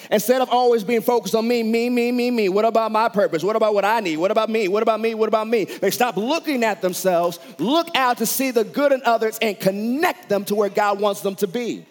[0.10, 3.44] Instead of always being focused on me, me, me, me, me, what about my purpose?
[3.44, 4.18] What about what I need?
[4.18, 4.68] What about me?
[4.68, 5.14] What about me?
[5.14, 5.66] What about me?
[5.66, 10.30] They stop looking at themselves, look out to see the good in others, and connect
[10.30, 11.86] them to where God wants them to be.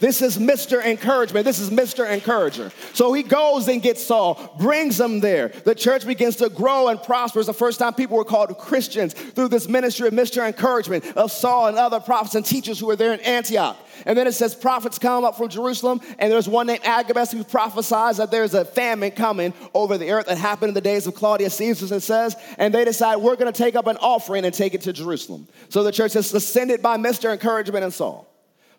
[0.00, 0.84] This is Mr.
[0.84, 1.44] Encouragement.
[1.44, 2.10] This is Mr.
[2.10, 2.70] Encourager.
[2.94, 5.48] So he goes and gets Saul, brings him there.
[5.48, 7.40] The church begins to grow and prosper.
[7.40, 10.46] It's the first time people were called Christians through this ministry of Mr.
[10.46, 13.76] Encouragement of Saul and other prophets and teachers who were there in Antioch.
[14.06, 17.42] And then it says prophets come up from Jerusalem, and there's one named Agabus who
[17.42, 21.14] prophesies that there's a famine coming over the earth that happened in the days of
[21.14, 24.54] Claudius Caesar, it says, and they decide we're going to take up an offering and
[24.54, 25.48] take it to Jerusalem.
[25.68, 27.32] So the church is ascended by Mr.
[27.32, 28.28] Encouragement and Saul.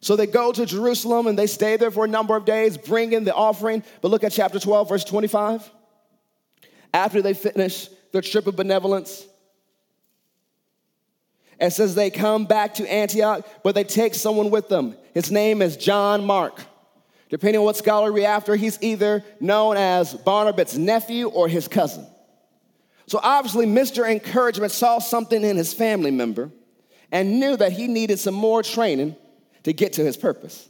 [0.01, 3.11] So they go to Jerusalem and they stay there for a number of days, bring
[3.11, 3.83] in the offering.
[4.01, 5.69] But look at chapter 12, verse 25.
[6.93, 9.25] After they finish their trip of benevolence,
[11.59, 14.95] it says they come back to Antioch, but they take someone with them.
[15.13, 16.61] His name is John Mark.
[17.29, 22.07] Depending on what scholar we after, he's either known as Barnabas' nephew or his cousin.
[23.05, 24.09] So obviously, Mr.
[24.09, 26.49] Encouragement saw something in his family member
[27.11, 29.15] and knew that he needed some more training
[29.63, 30.67] to get to his purpose.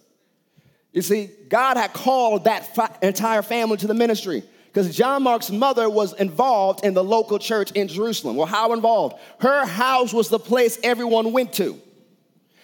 [0.92, 5.52] You see, God had called that fi- entire family to the ministry because John Mark's
[5.52, 8.36] mother was involved in the local church in Jerusalem.
[8.36, 9.18] Well, how involved?
[9.40, 11.80] Her house was the place everyone went to.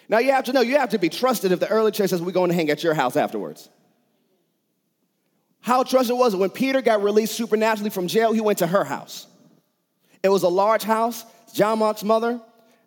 [0.07, 2.21] Now, you have to know, you have to be trusted if the early church says,
[2.21, 3.69] We're going to hang at your house afterwards.
[5.61, 6.38] How trusted was it?
[6.38, 9.25] When Peter got released supernaturally from jail, he went to her house.
[10.21, 11.25] It was a large house.
[11.53, 12.39] John Mark's mother.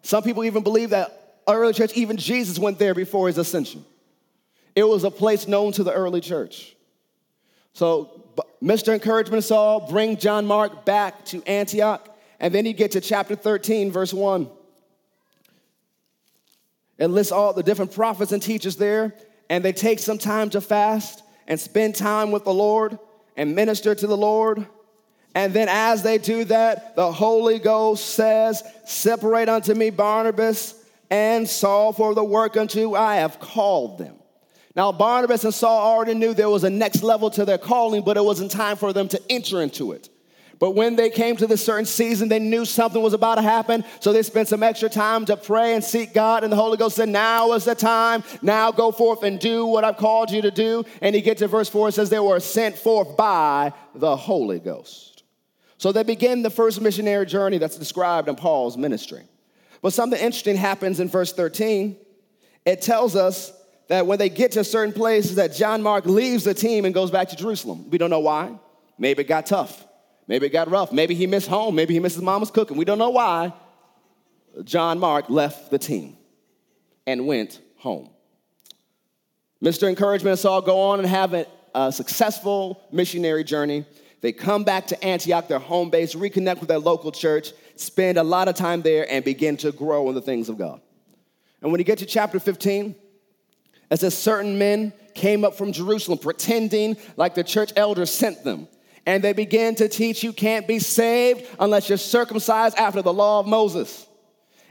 [0.03, 1.18] Some people even believe that
[1.55, 3.85] early church, even Jesus went there before his ascension.
[4.75, 6.77] It was a place known to the early church.
[7.73, 8.25] So,
[8.63, 8.93] Mr.
[8.93, 13.91] Encouragement Saul, bring John Mark back to Antioch, and then you get to chapter 13,
[13.91, 14.49] verse 1.
[16.99, 19.15] It lists all the different prophets and teachers there,
[19.49, 22.99] and they take some time to fast and spend time with the Lord
[23.37, 24.67] and minister to the Lord.
[25.35, 30.78] And then, as they do that, the Holy Ghost says, Separate unto me Barnabas
[31.11, 34.17] and Saul for the work unto I have called them.
[34.77, 38.17] Now, Barnabas and Saul already knew there was a next level to their calling, but
[38.17, 40.09] it wasn't time for them to enter into it.
[40.59, 43.85] But when they came to this certain season, they knew something was about to happen.
[44.01, 46.43] So they spent some extra time to pray and seek God.
[46.43, 48.25] And the Holy Ghost said, Now is the time.
[48.43, 50.85] Now go forth and do what I've called you to do.
[51.01, 54.59] And he gets to verse 4 and says, They were sent forth by the Holy
[54.59, 55.23] Ghost.
[55.77, 59.23] So they begin the first missionary journey that's described in Paul's ministry.
[59.83, 61.97] But something interesting happens in verse 13.
[62.65, 63.53] it tells us
[63.89, 67.11] that when they get to certain places that John Mark leaves the team and goes
[67.11, 67.89] back to Jerusalem.
[67.91, 68.59] We don't know why.
[68.99, 69.87] Maybe it got tough.
[70.27, 70.93] Maybe it got rough.
[70.93, 71.75] Maybe he missed home.
[71.75, 72.77] Maybe he missed his mama's cooking.
[72.77, 73.55] We don't know why.
[74.65, 76.19] John Mark left the team
[77.07, 78.11] and went home.
[79.65, 79.89] Mr.
[79.89, 81.33] Encouragement and Saul go on and have
[81.75, 83.87] a successful missionary journey.
[84.21, 88.23] They come back to Antioch, their home base, reconnect with their local church, spend a
[88.23, 90.81] lot of time there, and begin to grow in the things of God.
[91.63, 92.95] And when you get to chapter 15,
[93.91, 98.69] it says certain men came up from Jerusalem pretending like the church elders sent them.
[99.07, 103.41] And they began to teach you can't be saved unless you're circumcised after the law
[103.41, 104.07] of Moses.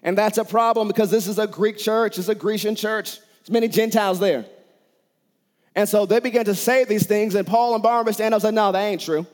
[0.03, 3.19] And that's a problem because this is a Greek church, it's a Grecian church.
[3.19, 4.45] There's many Gentiles there.
[5.75, 8.49] And so they began to say these things, and Paul and Barnabas stand up and
[8.49, 9.25] say, No, that ain't true.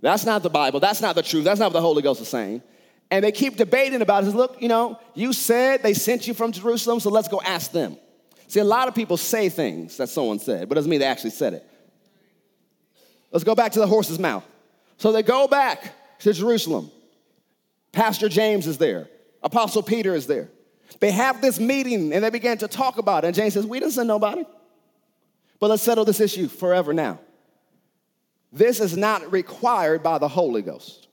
[0.00, 0.80] That's not the Bible.
[0.80, 1.44] That's not the truth.
[1.44, 2.62] That's not what the Holy Ghost is saying.
[3.10, 4.26] And they keep debating about it.
[4.26, 7.72] Says, Look, you know, you said they sent you from Jerusalem, so let's go ask
[7.72, 7.96] them.
[8.48, 11.30] See, a lot of people say things that someone said, but doesn't mean they actually
[11.30, 11.66] said it.
[13.30, 14.44] Let's go back to the horse's mouth.
[14.96, 16.90] So they go back to Jerusalem.
[17.92, 19.08] Pastor James is there.
[19.42, 20.48] Apostle Peter is there.
[20.98, 23.28] They have this meeting and they begin to talk about it.
[23.28, 24.44] And James says, We didn't send nobody.
[25.60, 27.20] But let's settle this issue forever now.
[28.52, 31.08] This is not required by the Holy Ghost.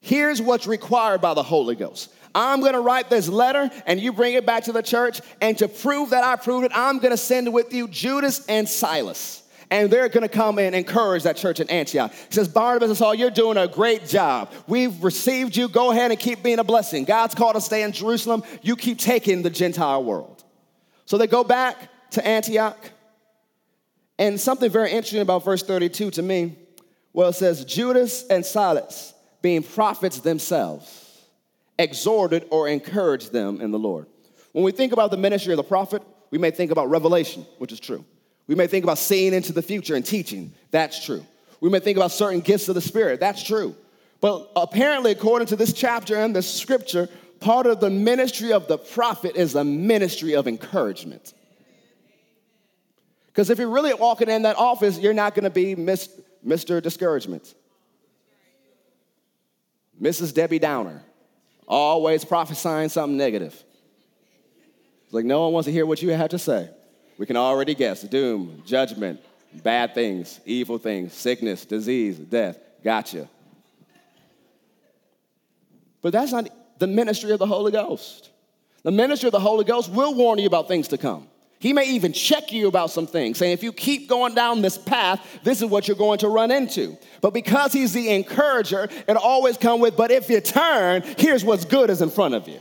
[0.00, 2.10] Here's what's required by the Holy Ghost.
[2.34, 5.20] I'm gonna write this letter and you bring it back to the church.
[5.40, 9.42] And to prove that I proved it, I'm gonna send with you Judas and Silas.
[9.70, 12.12] And they're gonna come and encourage that church in Antioch.
[12.12, 14.52] He says, Barnabas and Saul, you're doing a great job.
[14.66, 15.68] We've received you.
[15.68, 17.04] Go ahead and keep being a blessing.
[17.04, 18.42] God's called to stay in Jerusalem.
[18.62, 20.44] You keep taking the Gentile world.
[21.06, 22.90] So they go back to Antioch.
[24.18, 26.56] And something very interesting about verse 32 to me,
[27.14, 31.22] well, it says, Judas and Silas, being prophets themselves,
[31.78, 34.06] exhorted or encouraged them in the Lord.
[34.52, 37.72] When we think about the ministry of the prophet, we may think about revelation, which
[37.72, 38.04] is true.
[38.48, 40.52] We may think about seeing into the future and teaching.
[40.70, 41.24] That's true.
[41.60, 43.20] We may think about certain gifts of the Spirit.
[43.20, 43.76] That's true.
[44.20, 48.78] But apparently, according to this chapter and this scripture, part of the ministry of the
[48.78, 51.32] prophet is a ministry of encouragement.
[53.26, 55.74] Because if you're really walking in that office, you're not going to be
[56.46, 56.82] Mr.
[56.82, 57.54] Discouragement,
[60.00, 60.34] Mrs.
[60.34, 61.02] Debbie Downer,
[61.66, 63.62] always prophesying something negative.
[65.04, 66.68] It's like no one wants to hear what you have to say.
[67.16, 69.20] We can already guess doom, judgment,
[69.62, 72.58] bad things, evil things, sickness, disease, death.
[72.82, 73.28] Gotcha.
[76.02, 78.30] But that's not the ministry of the Holy Ghost.
[78.82, 81.28] The ministry of the Holy Ghost will warn you about things to come.
[81.64, 84.76] He may even check you about some things, saying, if you keep going down this
[84.76, 86.98] path, this is what you're going to run into.
[87.22, 91.64] But because he's the encourager, it always come with, but if you turn, here's what's
[91.64, 92.60] good is in front of you.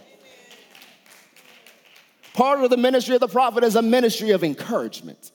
[2.34, 5.32] Part of the ministry of the prophet is a ministry of encouragement.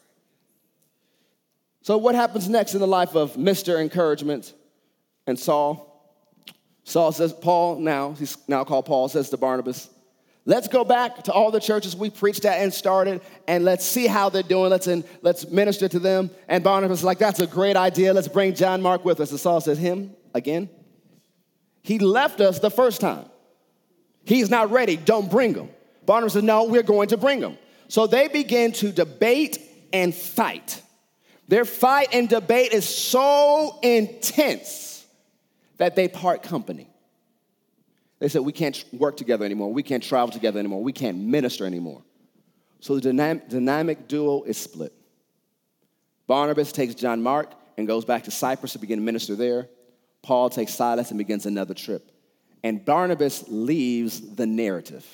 [1.82, 3.78] So, what happens next in the life of Mr.
[3.78, 4.54] Encouragement
[5.26, 6.10] and Saul?
[6.84, 9.90] Saul says, Paul now, he's now called Paul, says to Barnabas,
[10.48, 14.06] Let's go back to all the churches we preached at and started, and let's see
[14.06, 14.70] how they're doing.
[14.70, 16.30] Let's, in, let's minister to them.
[16.48, 18.14] And Barnabas is like, That's a great idea.
[18.14, 19.30] Let's bring John Mark with us.
[19.30, 20.70] And Saul says, Him again?
[21.82, 23.26] He left us the first time.
[24.24, 24.96] He's not ready.
[24.96, 25.68] Don't bring him.
[26.06, 27.58] Barnabas said, No, we're going to bring them.
[27.88, 29.60] So they begin to debate
[29.92, 30.80] and fight.
[31.48, 35.04] Their fight and debate is so intense
[35.76, 36.88] that they part company.
[38.18, 39.72] They said, We can't work together anymore.
[39.72, 40.82] We can't travel together anymore.
[40.82, 42.02] We can't minister anymore.
[42.80, 44.92] So the dynamic, dynamic duo is split.
[46.26, 49.68] Barnabas takes John Mark and goes back to Cyprus to begin to minister there.
[50.22, 52.10] Paul takes Silas and begins another trip.
[52.62, 55.06] And Barnabas leaves the narrative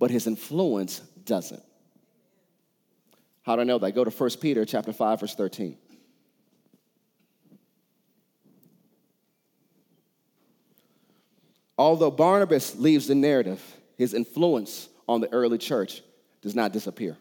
[0.00, 1.62] but his influence doesn't.
[3.42, 3.92] How do I know that?
[3.92, 5.76] Go to 1 Peter chapter 5, verse 13.
[11.80, 13.58] Although Barnabas leaves the narrative,
[13.96, 16.02] his influence on the early church
[16.42, 17.16] does not disappear.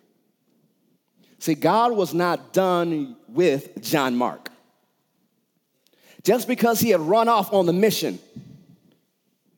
[1.37, 4.49] See, God was not done with John Mark.
[6.23, 8.19] Just because he had run off on the mission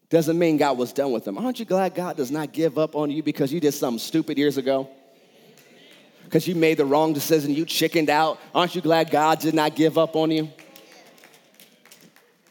[0.09, 1.35] doesn't mean God was done with him.
[1.35, 4.37] Aren't you glad God does not give up on you because you did something stupid
[4.37, 4.87] years ago?
[6.25, 8.37] Because you made the wrong decision, you chickened out.
[8.53, 10.47] Aren't you glad God did not give up on you?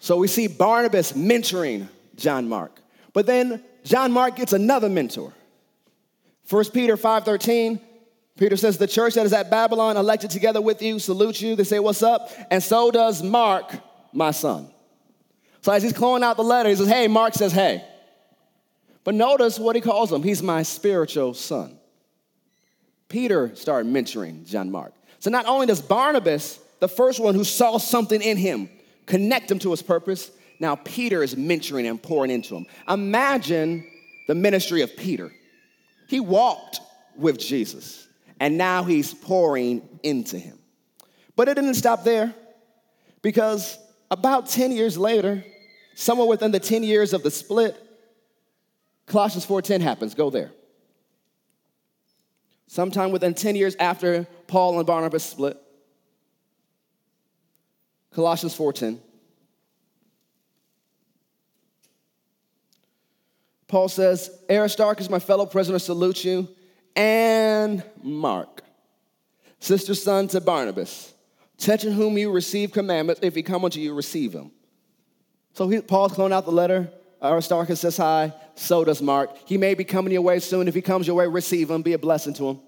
[0.00, 1.86] So we see Barnabas mentoring
[2.20, 2.80] John Mark.
[3.12, 5.32] But then John Mark gets another mentor.
[6.48, 7.80] 1 Peter 5:13,
[8.40, 11.54] Peter says, The church that is at Babylon, elected together with you, salute you.
[11.56, 12.30] They say, What's up?
[12.50, 13.72] And so does Mark,
[14.12, 14.70] my son.
[15.60, 17.84] So as he's calling out the letter, he says, Hey, Mark says, Hey.
[19.04, 20.22] But notice what he calls him.
[20.22, 21.78] He's my spiritual son.
[23.08, 24.94] Peter started mentoring John Mark.
[25.18, 28.70] So not only does Barnabas, the first one who saw something in him,
[29.04, 30.30] connect him to his purpose,
[30.60, 32.66] now Peter is mentoring and pouring into him.
[32.88, 33.84] Imagine
[34.28, 35.32] the ministry of Peter.
[36.06, 36.80] He walked
[37.16, 38.06] with Jesus,
[38.38, 40.58] and now he's pouring into him.
[41.34, 42.34] But it didn't stop there
[43.22, 43.78] because
[44.10, 45.42] about 10 years later,
[45.94, 47.74] somewhere within the 10 years of the split,
[49.06, 50.14] Colossians 4:10 happens.
[50.14, 50.52] Go there.
[52.66, 55.60] Sometime within 10 years after Paul and Barnabas split,
[58.12, 59.00] Colossians 4:10
[63.70, 66.48] Paul says, Aristarchus, my fellow prisoner, salutes you,
[66.96, 68.64] and Mark,
[69.60, 71.14] sister son to Barnabas,
[71.56, 73.20] touching whom you receive commandments.
[73.22, 74.50] If he come unto you, receive him.
[75.54, 76.90] So he, Paul's closing out the letter.
[77.22, 79.30] Aristarchus says hi, so does Mark.
[79.44, 80.66] He may be coming your way soon.
[80.66, 82.60] If he comes your way, receive him, be a blessing to him.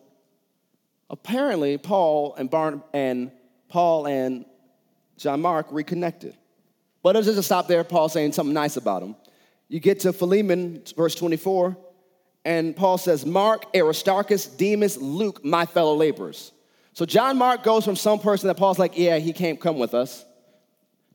[1.10, 3.32] Apparently, Paul and, Barn, and
[3.68, 4.44] Paul and
[5.16, 6.36] John Mark reconnected.
[7.02, 9.16] But it doesn't stop there, Paul saying something nice about him.
[9.72, 11.74] You get to Philemon, verse 24,
[12.44, 16.52] and Paul says, Mark, Aristarchus, Demas, Luke, my fellow laborers.
[16.92, 19.94] So John Mark goes from some person that Paul's like, yeah, he can't come with
[19.94, 20.26] us,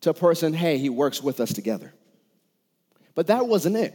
[0.02, 1.94] to a person, hey, he works with us together.
[3.14, 3.94] But that wasn't it.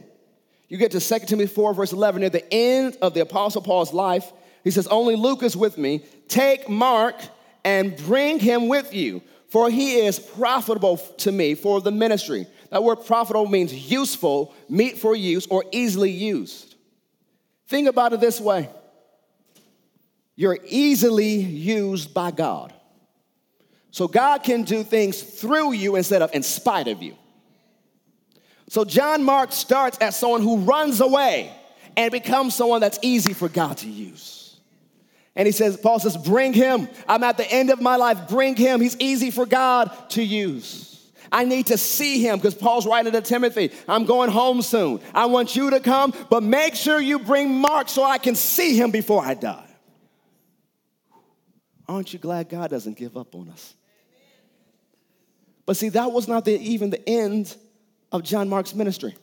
[0.69, 3.91] You get to 2 Timothy 4, verse 11, near the end of the Apostle Paul's
[3.91, 4.31] life,
[4.63, 6.05] he says, Only Luke is with me.
[6.29, 7.15] Take Mark
[7.65, 12.47] and bring him with you, for he is profitable to me for the ministry.
[12.73, 16.73] That word profitable means useful, meet for use, or easily used.
[17.67, 18.67] Think about it this way
[20.35, 22.73] you're easily used by God.
[23.91, 27.15] So God can do things through you instead of in spite of you.
[28.69, 31.51] So John Mark starts as someone who runs away
[31.95, 34.57] and becomes someone that's easy for God to use.
[35.35, 36.89] And he says, Paul says, bring him.
[37.07, 38.27] I'm at the end of my life.
[38.27, 38.81] Bring him.
[38.81, 40.92] He's easy for God to use.
[41.33, 45.01] I need to see him because Paul's writing to Timothy, I'm going home soon.
[45.15, 48.77] I want you to come, but make sure you bring Mark so I can see
[48.77, 49.67] him before I die.
[51.89, 53.73] Aren't you glad God doesn't give up on us?
[55.65, 57.55] But see, that was not the, even the end
[58.11, 59.15] of John Mark's ministry.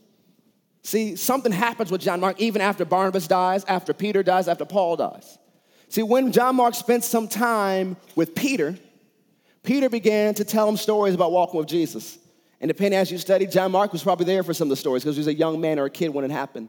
[0.83, 4.97] See, something happens with John Mark even after Barnabas dies, after Peter dies, after Paul
[4.97, 5.39] dies.
[5.89, 8.77] See, when John Mark spent some time with Peter,
[9.63, 12.19] Peter began to tell him stories about walking with Jesus.
[12.61, 15.03] And depending as you study, John Mark was probably there for some of the stories
[15.03, 16.69] because he was a young man or a kid when it happened.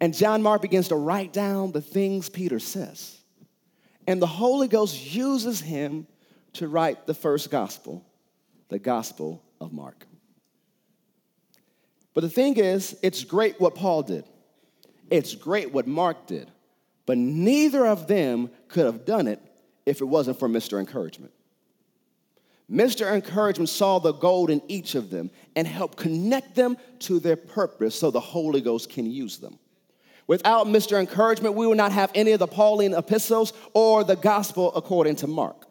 [0.00, 3.18] And John Mark begins to write down the things Peter says.
[4.06, 6.06] And the Holy Ghost uses him
[6.54, 8.04] to write the first gospel,
[8.68, 10.06] the Gospel of Mark.
[12.14, 14.24] But the thing is, it's great what Paul did,
[15.10, 16.50] it's great what Mark did,
[17.06, 19.40] but neither of them could have done it
[19.86, 20.78] if it wasn't for Mr.
[20.78, 21.32] Encouragement.
[22.70, 23.12] Mr.
[23.12, 27.98] Encouragement saw the gold in each of them and helped connect them to their purpose
[27.98, 29.58] so the Holy Ghost can use them.
[30.26, 30.98] Without Mr.
[30.98, 35.26] Encouragement, we would not have any of the Pauline epistles or the gospel according to
[35.26, 35.66] Mark.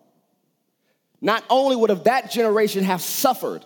[1.21, 3.65] Not only would have that generation have suffered,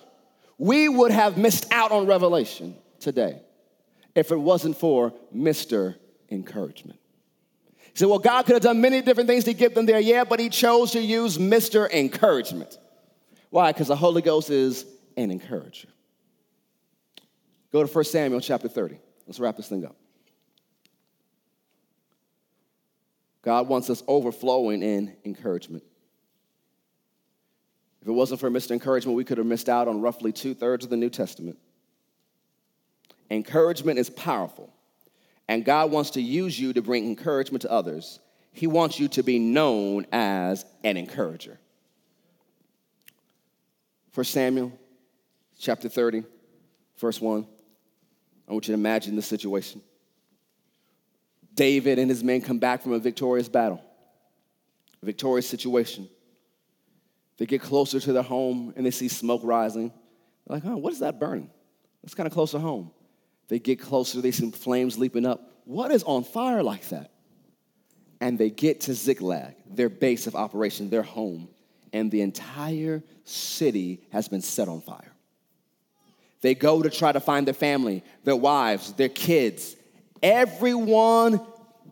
[0.58, 3.42] we would have missed out on revelation today
[4.14, 5.96] if it wasn't for Mr.
[6.30, 7.00] Encouragement.
[7.78, 10.24] He said, Well, God could have done many different things to get them there, yeah,
[10.24, 11.90] but He chose to use Mr.
[11.92, 12.78] Encouragement.
[13.56, 13.72] Why?
[13.72, 14.86] Because the Holy Ghost is
[15.16, 15.88] an encourager.
[17.72, 19.00] Go to 1 Samuel chapter 30.
[19.26, 19.96] Let's wrap this thing up.
[23.44, 25.86] God wants us overflowing in encouragement.
[28.02, 28.72] If it wasn't for Mr.
[28.72, 31.58] Encouragement, we could have missed out on roughly two thirds of the New Testament.
[33.32, 34.74] Encouragement is powerful,
[35.48, 38.20] and God wants to use you to bring encouragement to others.
[38.52, 41.58] He wants you to be known as an encourager.
[44.16, 44.72] For Samuel
[45.60, 46.24] chapter 30,
[46.98, 47.46] verse 1.
[48.48, 49.82] I want you to imagine the situation.
[51.54, 53.84] David and his men come back from a victorious battle,
[55.04, 56.08] a victorious situation.
[57.36, 59.92] They get closer to their home and they see smoke rising.
[60.48, 61.50] They're like, oh, what is that burning?
[62.06, 62.92] It's kind of close to home.
[63.50, 65.42] They get closer, they see flames leaping up.
[65.66, 67.12] What is on fire like that?
[68.22, 71.50] And they get to Ziklag, their base of operation, their home
[71.96, 75.14] and the entire city has been set on fire.
[76.42, 79.78] They go to try to find their family, their wives, their kids.
[80.22, 81.40] Everyone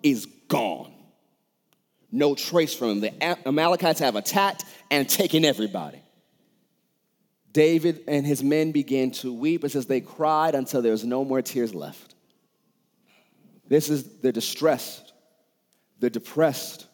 [0.04, 0.91] is gone.
[2.12, 2.99] No trace from them.
[2.99, 6.01] The Amalekites have attacked and taken everybody.
[7.54, 9.64] David and his men began to weep.
[9.64, 12.14] It says they cried until there was no more tears left.
[13.70, 15.14] This is, they're distressed,
[15.99, 16.88] they're depressed,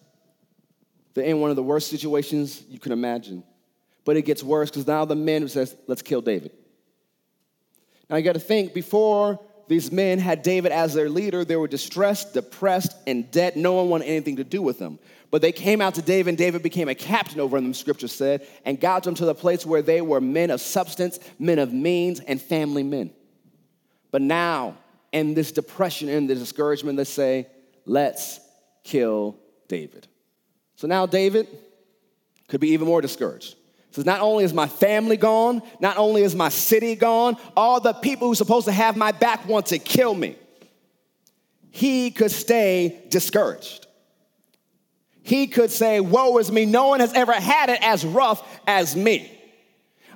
[1.14, 3.44] They're in one of the worst situations you can imagine.
[4.06, 6.52] But it gets worse because now the men says, let's kill David.
[8.10, 11.68] Now you got to think before these men had David as their leader, they were
[11.68, 13.56] distressed, depressed, and dead.
[13.56, 14.98] No one wanted anything to do with them.
[15.30, 18.48] But they came out to David, and David became a captain over them, scripture said,
[18.66, 22.20] and got them to the place where they were men of substance, men of means,
[22.20, 23.12] and family men.
[24.10, 24.76] But now,
[25.12, 27.48] in this depression and the discouragement, they say,
[27.86, 28.40] let's
[28.84, 29.38] kill
[29.68, 30.08] David.
[30.80, 31.50] So now David
[32.48, 33.56] could be even more discouraged.
[33.92, 37.92] Says, not only is my family gone, not only is my city gone, all the
[37.92, 40.38] people who's supposed to have my back want to kill me.
[41.70, 43.88] He could stay discouraged.
[45.22, 46.64] He could say, Woe is me.
[46.64, 49.38] No one has ever had it as rough as me.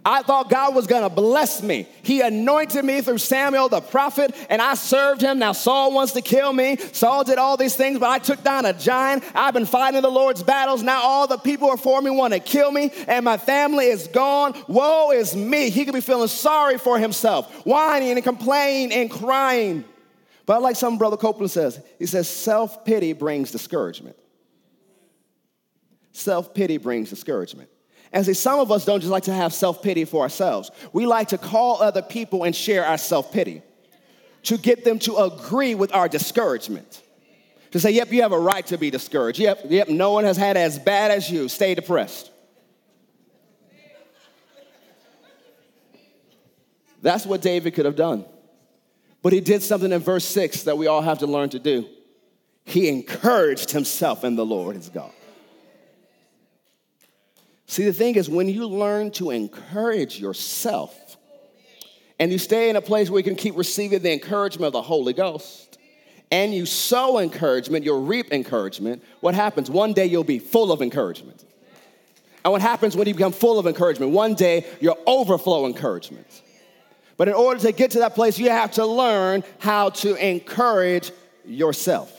[0.06, 1.88] I thought God was gonna bless me.
[2.02, 5.40] He anointed me through Samuel the prophet, and I served him.
[5.40, 6.78] Now Saul wants to kill me.
[6.78, 9.24] Saul did all these things, but I took down a giant.
[9.34, 10.84] I've been fighting the Lord's battles.
[10.84, 14.08] Now all the people are for me want to kill me, and my family is
[14.08, 14.54] gone.
[14.68, 15.70] Woe is me.
[15.70, 19.86] He could be feeling sorry for himself, whining and complaining and crying.
[20.46, 24.18] But like some brother Copeland says, he says, self pity brings discouragement.
[26.12, 27.70] Self pity brings discouragement.
[28.14, 30.70] And see, some of us don't just like to have self pity for ourselves.
[30.94, 33.64] We like to call other people and share our self pity
[34.44, 37.02] to get them to agree with our discouragement.
[37.72, 39.40] To say, yep, you have a right to be discouraged.
[39.40, 41.50] Yep, yep, no one has had as bad as you.
[41.50, 42.30] Stay depressed.
[47.02, 48.26] That's what David could have done.
[49.24, 51.88] But he did something in verse 6 that we all have to learn to do.
[52.64, 55.12] He encouraged himself in the Lord his God.
[57.66, 61.18] See, the thing is, when you learn to encourage yourself
[62.20, 64.82] and you stay in a place where you can keep receiving the encouragement of the
[64.82, 65.78] Holy Ghost,
[66.32, 69.70] and you sow encouragement, you'll reap encouragement, what happens?
[69.70, 71.46] One day you'll be full of encouragement.
[72.44, 74.12] And what happens when you become full of encouragement?
[74.12, 76.42] One day you'll overflow encouragement.
[77.18, 81.12] But in order to get to that place, you have to learn how to encourage
[81.46, 82.12] yourself.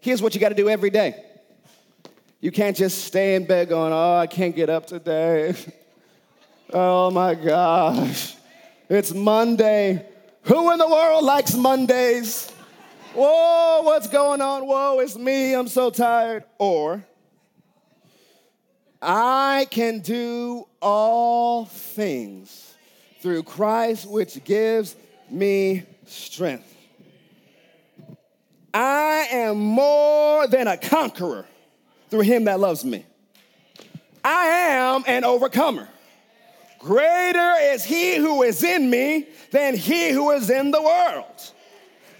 [0.00, 1.25] Here's what you got to do every day
[2.46, 5.52] you can't just stay in bed going, oh, I can't get up today.
[6.72, 8.36] oh my gosh.
[8.88, 10.06] It's Monday.
[10.42, 12.48] Who in the world likes Mondays?
[13.14, 14.64] Whoa, what's going on?
[14.64, 15.54] Whoa, it's me.
[15.54, 16.44] I'm so tired.
[16.58, 17.04] Or,
[19.02, 22.76] I can do all things
[23.22, 24.94] through Christ, which gives
[25.28, 26.72] me strength.
[28.72, 31.44] I am more than a conqueror
[32.16, 33.04] through him that loves me.
[34.24, 35.86] I am an overcomer.
[36.78, 41.52] Greater is he who is in me than he who is in the world.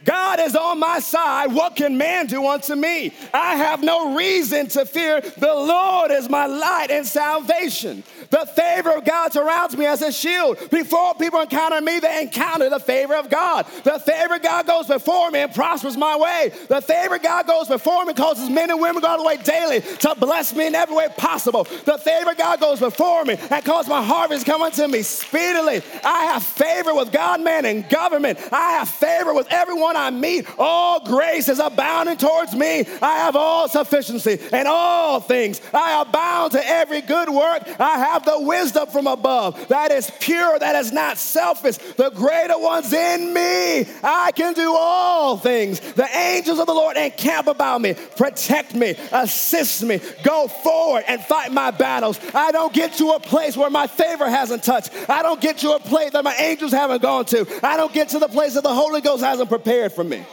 [0.05, 1.53] God is on my side.
[1.53, 3.13] What can man do unto me?
[3.33, 5.21] I have no reason to fear.
[5.21, 8.05] The Lord is my light and salvation.
[8.31, 10.59] The favor of God surrounds me as a shield.
[10.71, 13.67] Before people encounter me, they encounter the favor of God.
[13.85, 16.53] The favor of God goes before me and prospers my way.
[16.69, 19.81] The favor of God goes before me, causes men and women go the way daily
[19.81, 21.65] to bless me in every way possible.
[21.65, 25.83] The favor of God goes before me and causes my harvest come unto me speedily.
[26.05, 28.39] I have favor with God, man, and government.
[28.53, 32.85] I have favor with everyone I meet, all grace is abounding towards me.
[33.03, 35.61] I have all sufficiency in all things.
[35.73, 37.63] I abound to every good work.
[37.79, 41.77] I have the wisdom from above that is pure, that is not selfish.
[41.77, 43.87] The greater one's in me.
[44.03, 45.81] I can do all things.
[45.81, 51.21] The angels of the Lord encamp about me, protect me, assist me, go forward and
[51.21, 52.19] fight my battles.
[52.35, 54.91] I don't get to a place where my favor hasn't touched.
[55.09, 57.47] I don't get to a place that my angels haven't gone to.
[57.63, 60.25] I don't get to the place that the Holy Ghost hasn't prepared for me.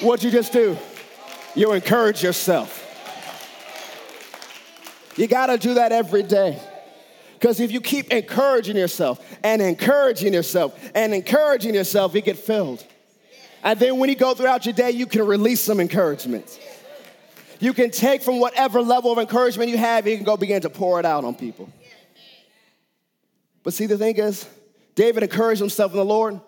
[0.00, 0.76] What'd you just do?
[1.54, 2.83] You encourage yourself.
[5.16, 6.60] You got to do that every day.
[7.34, 12.84] Because if you keep encouraging yourself and encouraging yourself and encouraging yourself, you get filled.
[13.62, 16.58] And then when you go throughout your day, you can release some encouragement.
[17.60, 20.70] You can take from whatever level of encouragement you have, you can go begin to
[20.70, 21.68] pour it out on people.
[23.62, 24.46] But see, the thing is,
[24.94, 26.40] David encouraged himself in the Lord,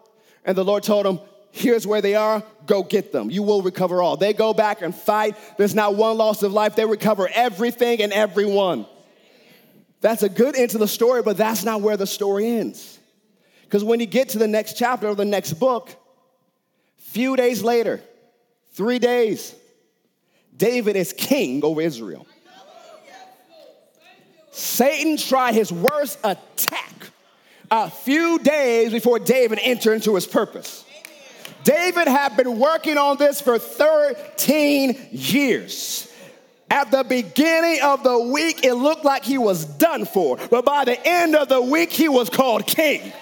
[0.45, 1.21] and the Lord told him,
[1.57, 2.43] Here's where they are.
[2.67, 3.31] Go get them.
[3.31, 4.19] You will recover all.
[4.19, 5.37] They go back and fight.
[5.57, 6.77] There's not one loss of life.
[6.77, 8.85] They recover everything and everyone.
[10.03, 12.99] That's a good end to the story, but that's not where the story ends.
[13.63, 15.89] Because when you get to the next chapter of the next book,
[16.99, 18.03] few days later,
[18.73, 19.55] three days,
[20.55, 22.27] David is king over Israel.
[24.53, 26.93] Satan tried his worst attack
[27.71, 30.86] a few days before David entered into his purpose.
[31.67, 36.09] David had been working on this for 13 years.
[36.71, 40.85] At the beginning of the week, it looked like he was done for, but by
[40.85, 43.13] the end of the week, he was called king.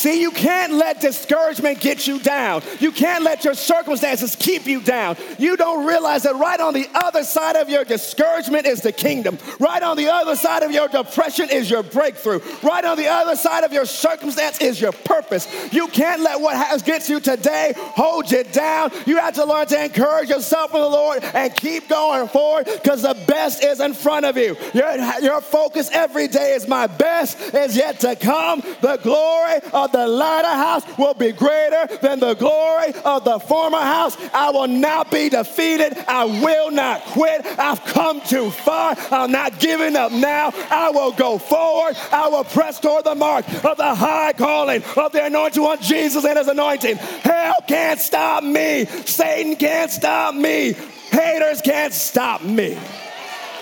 [0.00, 2.62] See, you can't let discouragement get you down.
[2.78, 5.18] You can't let your circumstances keep you down.
[5.38, 9.36] You don't realize that right on the other side of your discouragement is the kingdom.
[9.58, 12.40] Right on the other side of your depression is your breakthrough.
[12.62, 15.46] Right on the other side of your circumstance is your purpose.
[15.70, 18.92] You can't let what has gets you today hold you down.
[19.04, 23.02] You have to learn to encourage yourself in the Lord and keep going forward because
[23.02, 24.56] the best is in front of you.
[24.72, 28.62] Your, your focus every day is my best is yet to come.
[28.80, 33.80] The glory of the latter house will be greater than the glory of the former
[33.80, 34.16] house.
[34.32, 35.96] I will not be defeated.
[36.08, 37.46] I will not quit.
[37.58, 38.96] I've come too far.
[39.10, 40.52] I'm not giving up now.
[40.70, 41.96] I will go forward.
[42.12, 46.24] I will press toward the mark of the high calling of the anointed one, Jesus
[46.24, 46.96] and his anointing.
[46.96, 48.86] Hell can't stop me.
[48.86, 50.74] Satan can't stop me.
[51.10, 52.78] Haters can't stop me.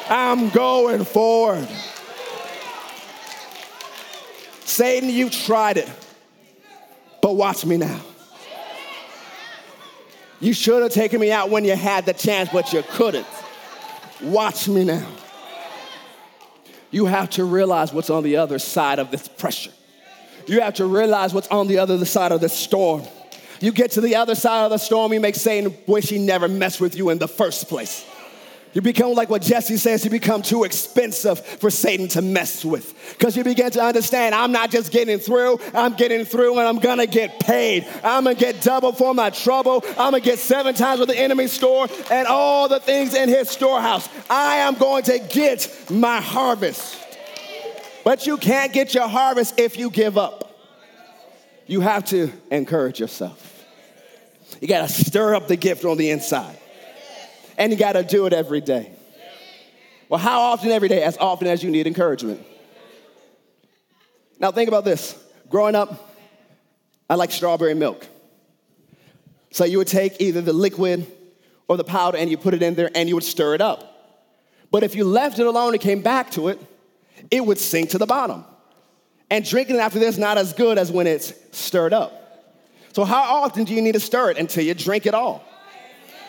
[0.08, 1.68] I'm going forward.
[4.64, 5.88] Satan, you tried it.
[7.20, 8.00] But watch me now.
[10.40, 13.26] You should have taken me out when you had the chance, but you couldn't.
[14.22, 15.06] Watch me now.
[16.90, 19.72] You have to realize what's on the other side of this pressure.
[20.46, 23.02] You have to realize what's on the other side of the storm.
[23.60, 26.48] You get to the other side of the storm, you make Satan wish he never
[26.48, 28.06] messed with you in the first place.
[28.78, 32.94] You become like what Jesse says, you become too expensive for Satan to mess with.
[33.18, 36.78] Because you begin to understand, I'm not just getting through, I'm getting through and I'm
[36.78, 37.88] gonna get paid.
[38.04, 39.82] I'm gonna get double for my trouble.
[39.84, 43.50] I'm gonna get seven times what the enemy store and all the things in his
[43.50, 44.08] storehouse.
[44.30, 47.04] I am going to get my harvest.
[48.04, 50.56] But you can't get your harvest if you give up.
[51.66, 53.66] You have to encourage yourself.
[54.60, 56.57] You gotta stir up the gift on the inside
[57.58, 58.92] and you got to do it every day.
[60.08, 61.02] Well, how often every day?
[61.02, 62.40] As often as you need encouragement.
[64.38, 65.22] Now, think about this.
[65.50, 66.14] Growing up,
[67.10, 68.06] I like strawberry milk.
[69.50, 71.06] So you would take either the liquid
[71.66, 73.84] or the powder and you put it in there and you would stir it up.
[74.70, 76.60] But if you left it alone and came back to it,
[77.30, 78.44] it would sink to the bottom.
[79.30, 82.14] And drinking it after this not as good as when it's stirred up.
[82.92, 85.44] So how often do you need to stir it until you drink it all?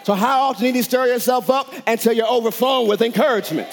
[0.10, 3.70] So, how often do you stir yourself up until you're overflowing with encouragement?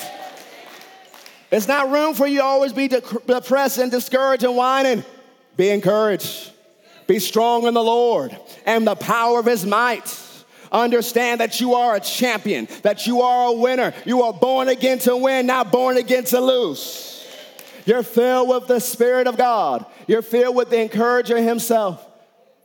[1.50, 5.02] It's not room for you to always be depressed and discouraged and whining.
[5.56, 6.52] Be encouraged.
[7.06, 10.14] Be strong in the Lord and the power of his might.
[10.70, 13.94] Understand that you are a champion, that you are a winner.
[14.04, 17.26] You are born again to win, not born again to lose.
[17.86, 22.06] You're filled with the Spirit of God, you're filled with the encourager himself.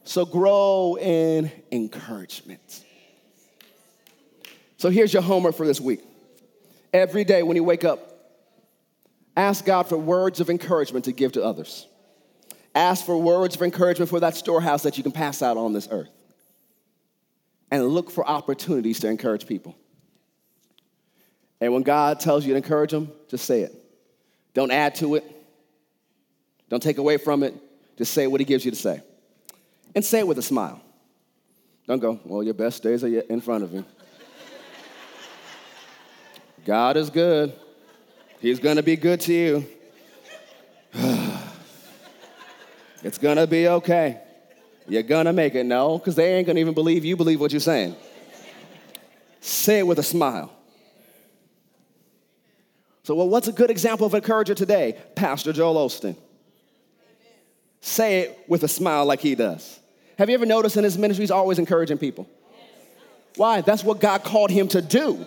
[0.03, 2.83] So grow in encouragement.
[4.81, 6.01] So here's your homework for this week.
[6.91, 7.99] Every day when you wake up,
[9.37, 11.85] ask God for words of encouragement to give to others.
[12.73, 15.87] Ask for words of encouragement for that storehouse that you can pass out on this
[15.91, 16.09] earth.
[17.69, 19.75] And look for opportunities to encourage people.
[21.59, 23.75] And when God tells you to encourage them, just say it.
[24.55, 25.23] Don't add to it.
[26.69, 27.53] Don't take away from it.
[27.99, 29.03] Just say what He gives you to say.
[29.93, 30.81] And say it with a smile.
[31.85, 33.85] Don't go, well, your best days are yet in front of you.
[36.65, 37.53] God is good.
[38.39, 39.65] He's gonna be good to you.
[43.03, 44.21] it's gonna be okay.
[44.87, 45.65] You're gonna make it.
[45.65, 47.95] No, because they ain't gonna even believe you believe what you're saying.
[49.39, 50.51] Say it with a smile.
[53.03, 54.97] So, well, what's a good example of encourager today?
[55.15, 56.15] Pastor Joel Osteen.
[57.81, 59.79] Say it with a smile like he does.
[60.19, 62.29] Have you ever noticed in his ministry, he's always encouraging people?
[63.37, 63.61] Why?
[63.61, 65.25] That's what God called him to do.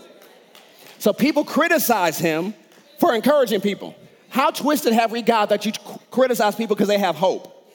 [1.04, 2.54] So people criticize him
[2.98, 3.94] for encouraging people.
[4.30, 5.72] How twisted have we got that you
[6.10, 7.70] criticize people because they have hope?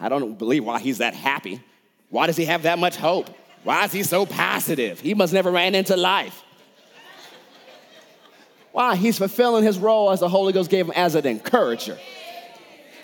[0.00, 1.62] I don't believe why he's that happy.
[2.08, 3.28] Why does he have that much hope?
[3.62, 4.98] Why is he so positive?
[5.00, 6.42] He must never ran into life.
[8.72, 8.96] Why?
[8.96, 11.98] He's fulfilling his role as the Holy Ghost gave him as an encourager.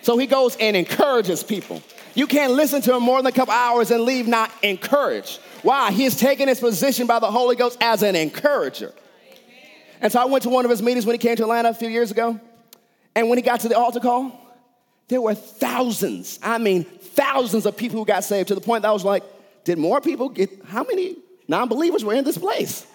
[0.01, 1.83] So he goes and encourages people.
[2.15, 5.41] You can't listen to him more than a couple hours and leave not encouraged.
[5.63, 5.91] Why?
[5.91, 8.93] He has taken his position by the Holy Ghost as an encourager.
[10.01, 11.75] And so I went to one of his meetings when he came to Atlanta a
[11.75, 12.39] few years ago.
[13.15, 14.41] And when he got to the altar call,
[15.09, 18.89] there were thousands, I mean, thousands of people who got saved to the point that
[18.89, 19.23] I was like,
[19.65, 21.17] did more people get, how many
[21.49, 22.87] non believers were in this place?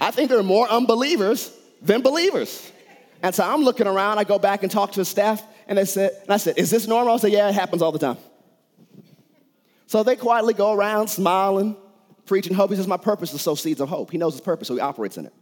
[0.00, 1.52] I think there are more unbelievers
[1.82, 2.70] than believers.
[3.22, 5.84] And so I'm looking around, I go back and talk to the staff, and they
[5.84, 7.14] said, and I said, is this normal?
[7.14, 8.16] I said, yeah, it happens all the time.
[9.86, 11.76] So they quietly go around smiling,
[12.26, 12.70] preaching hope.
[12.70, 14.10] He says, My purpose is to sow seeds of hope.
[14.10, 15.32] He knows his purpose, so he operates in it.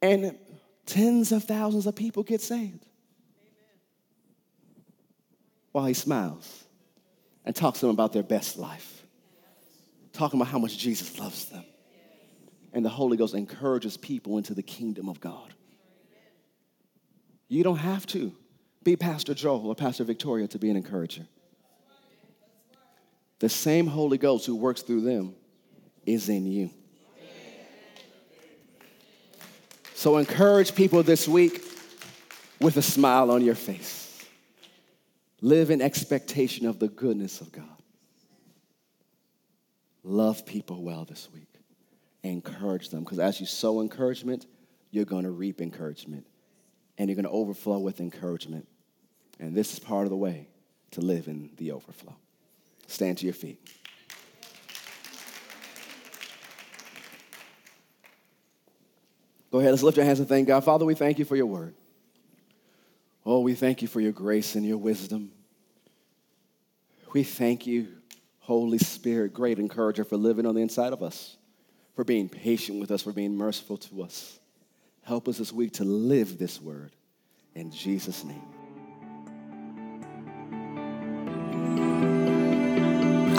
[0.00, 0.38] And
[0.86, 2.86] tens of thousands of people get saved
[5.72, 6.64] while he smiles
[7.44, 9.02] and talks to them about their best life,
[10.12, 11.64] talking about how much Jesus loves them.
[12.72, 15.54] And the Holy Ghost encourages people into the kingdom of God.
[17.48, 18.32] You don't have to
[18.88, 21.26] be Pastor Joel or Pastor Victoria to be an encourager.
[23.38, 25.34] The same Holy Ghost who works through them
[26.06, 26.70] is in you.
[29.94, 31.62] So encourage people this week
[32.62, 34.24] with a smile on your face.
[35.42, 37.64] Live in expectation of the goodness of God.
[40.02, 41.52] Love people well this week.
[42.22, 44.46] Encourage them because as you sow encouragement,
[44.90, 46.26] you're going to reap encouragement
[46.96, 48.66] and you're going to overflow with encouragement.
[49.38, 50.48] And this is part of the way
[50.92, 52.16] to live in the overflow.
[52.86, 53.60] Stand to your feet.
[59.50, 60.62] Go ahead, let's lift our hands and thank God.
[60.62, 61.74] Father, we thank you for your word.
[63.24, 65.30] Oh, we thank you for your grace and your wisdom.
[67.12, 67.88] We thank you,
[68.40, 71.36] Holy Spirit, great encourager, for living on the inside of us,
[71.94, 74.38] for being patient with us, for being merciful to us.
[75.02, 76.92] Help us this week to live this word.
[77.54, 78.57] In Jesus' name.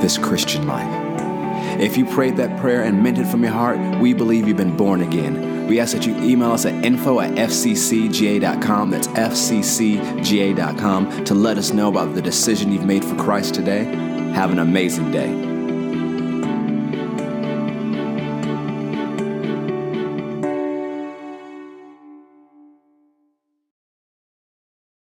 [0.00, 1.04] this Christian life.
[1.80, 4.76] If you prayed that prayer and meant it from your heart, we believe you've been
[4.76, 5.66] born again.
[5.66, 10.44] We ask that you email us at info at fccga.com, that's fccga.com,
[11.24, 13.84] to let us know about the decision you've made for Christ today.
[14.34, 15.53] Have an amazing day.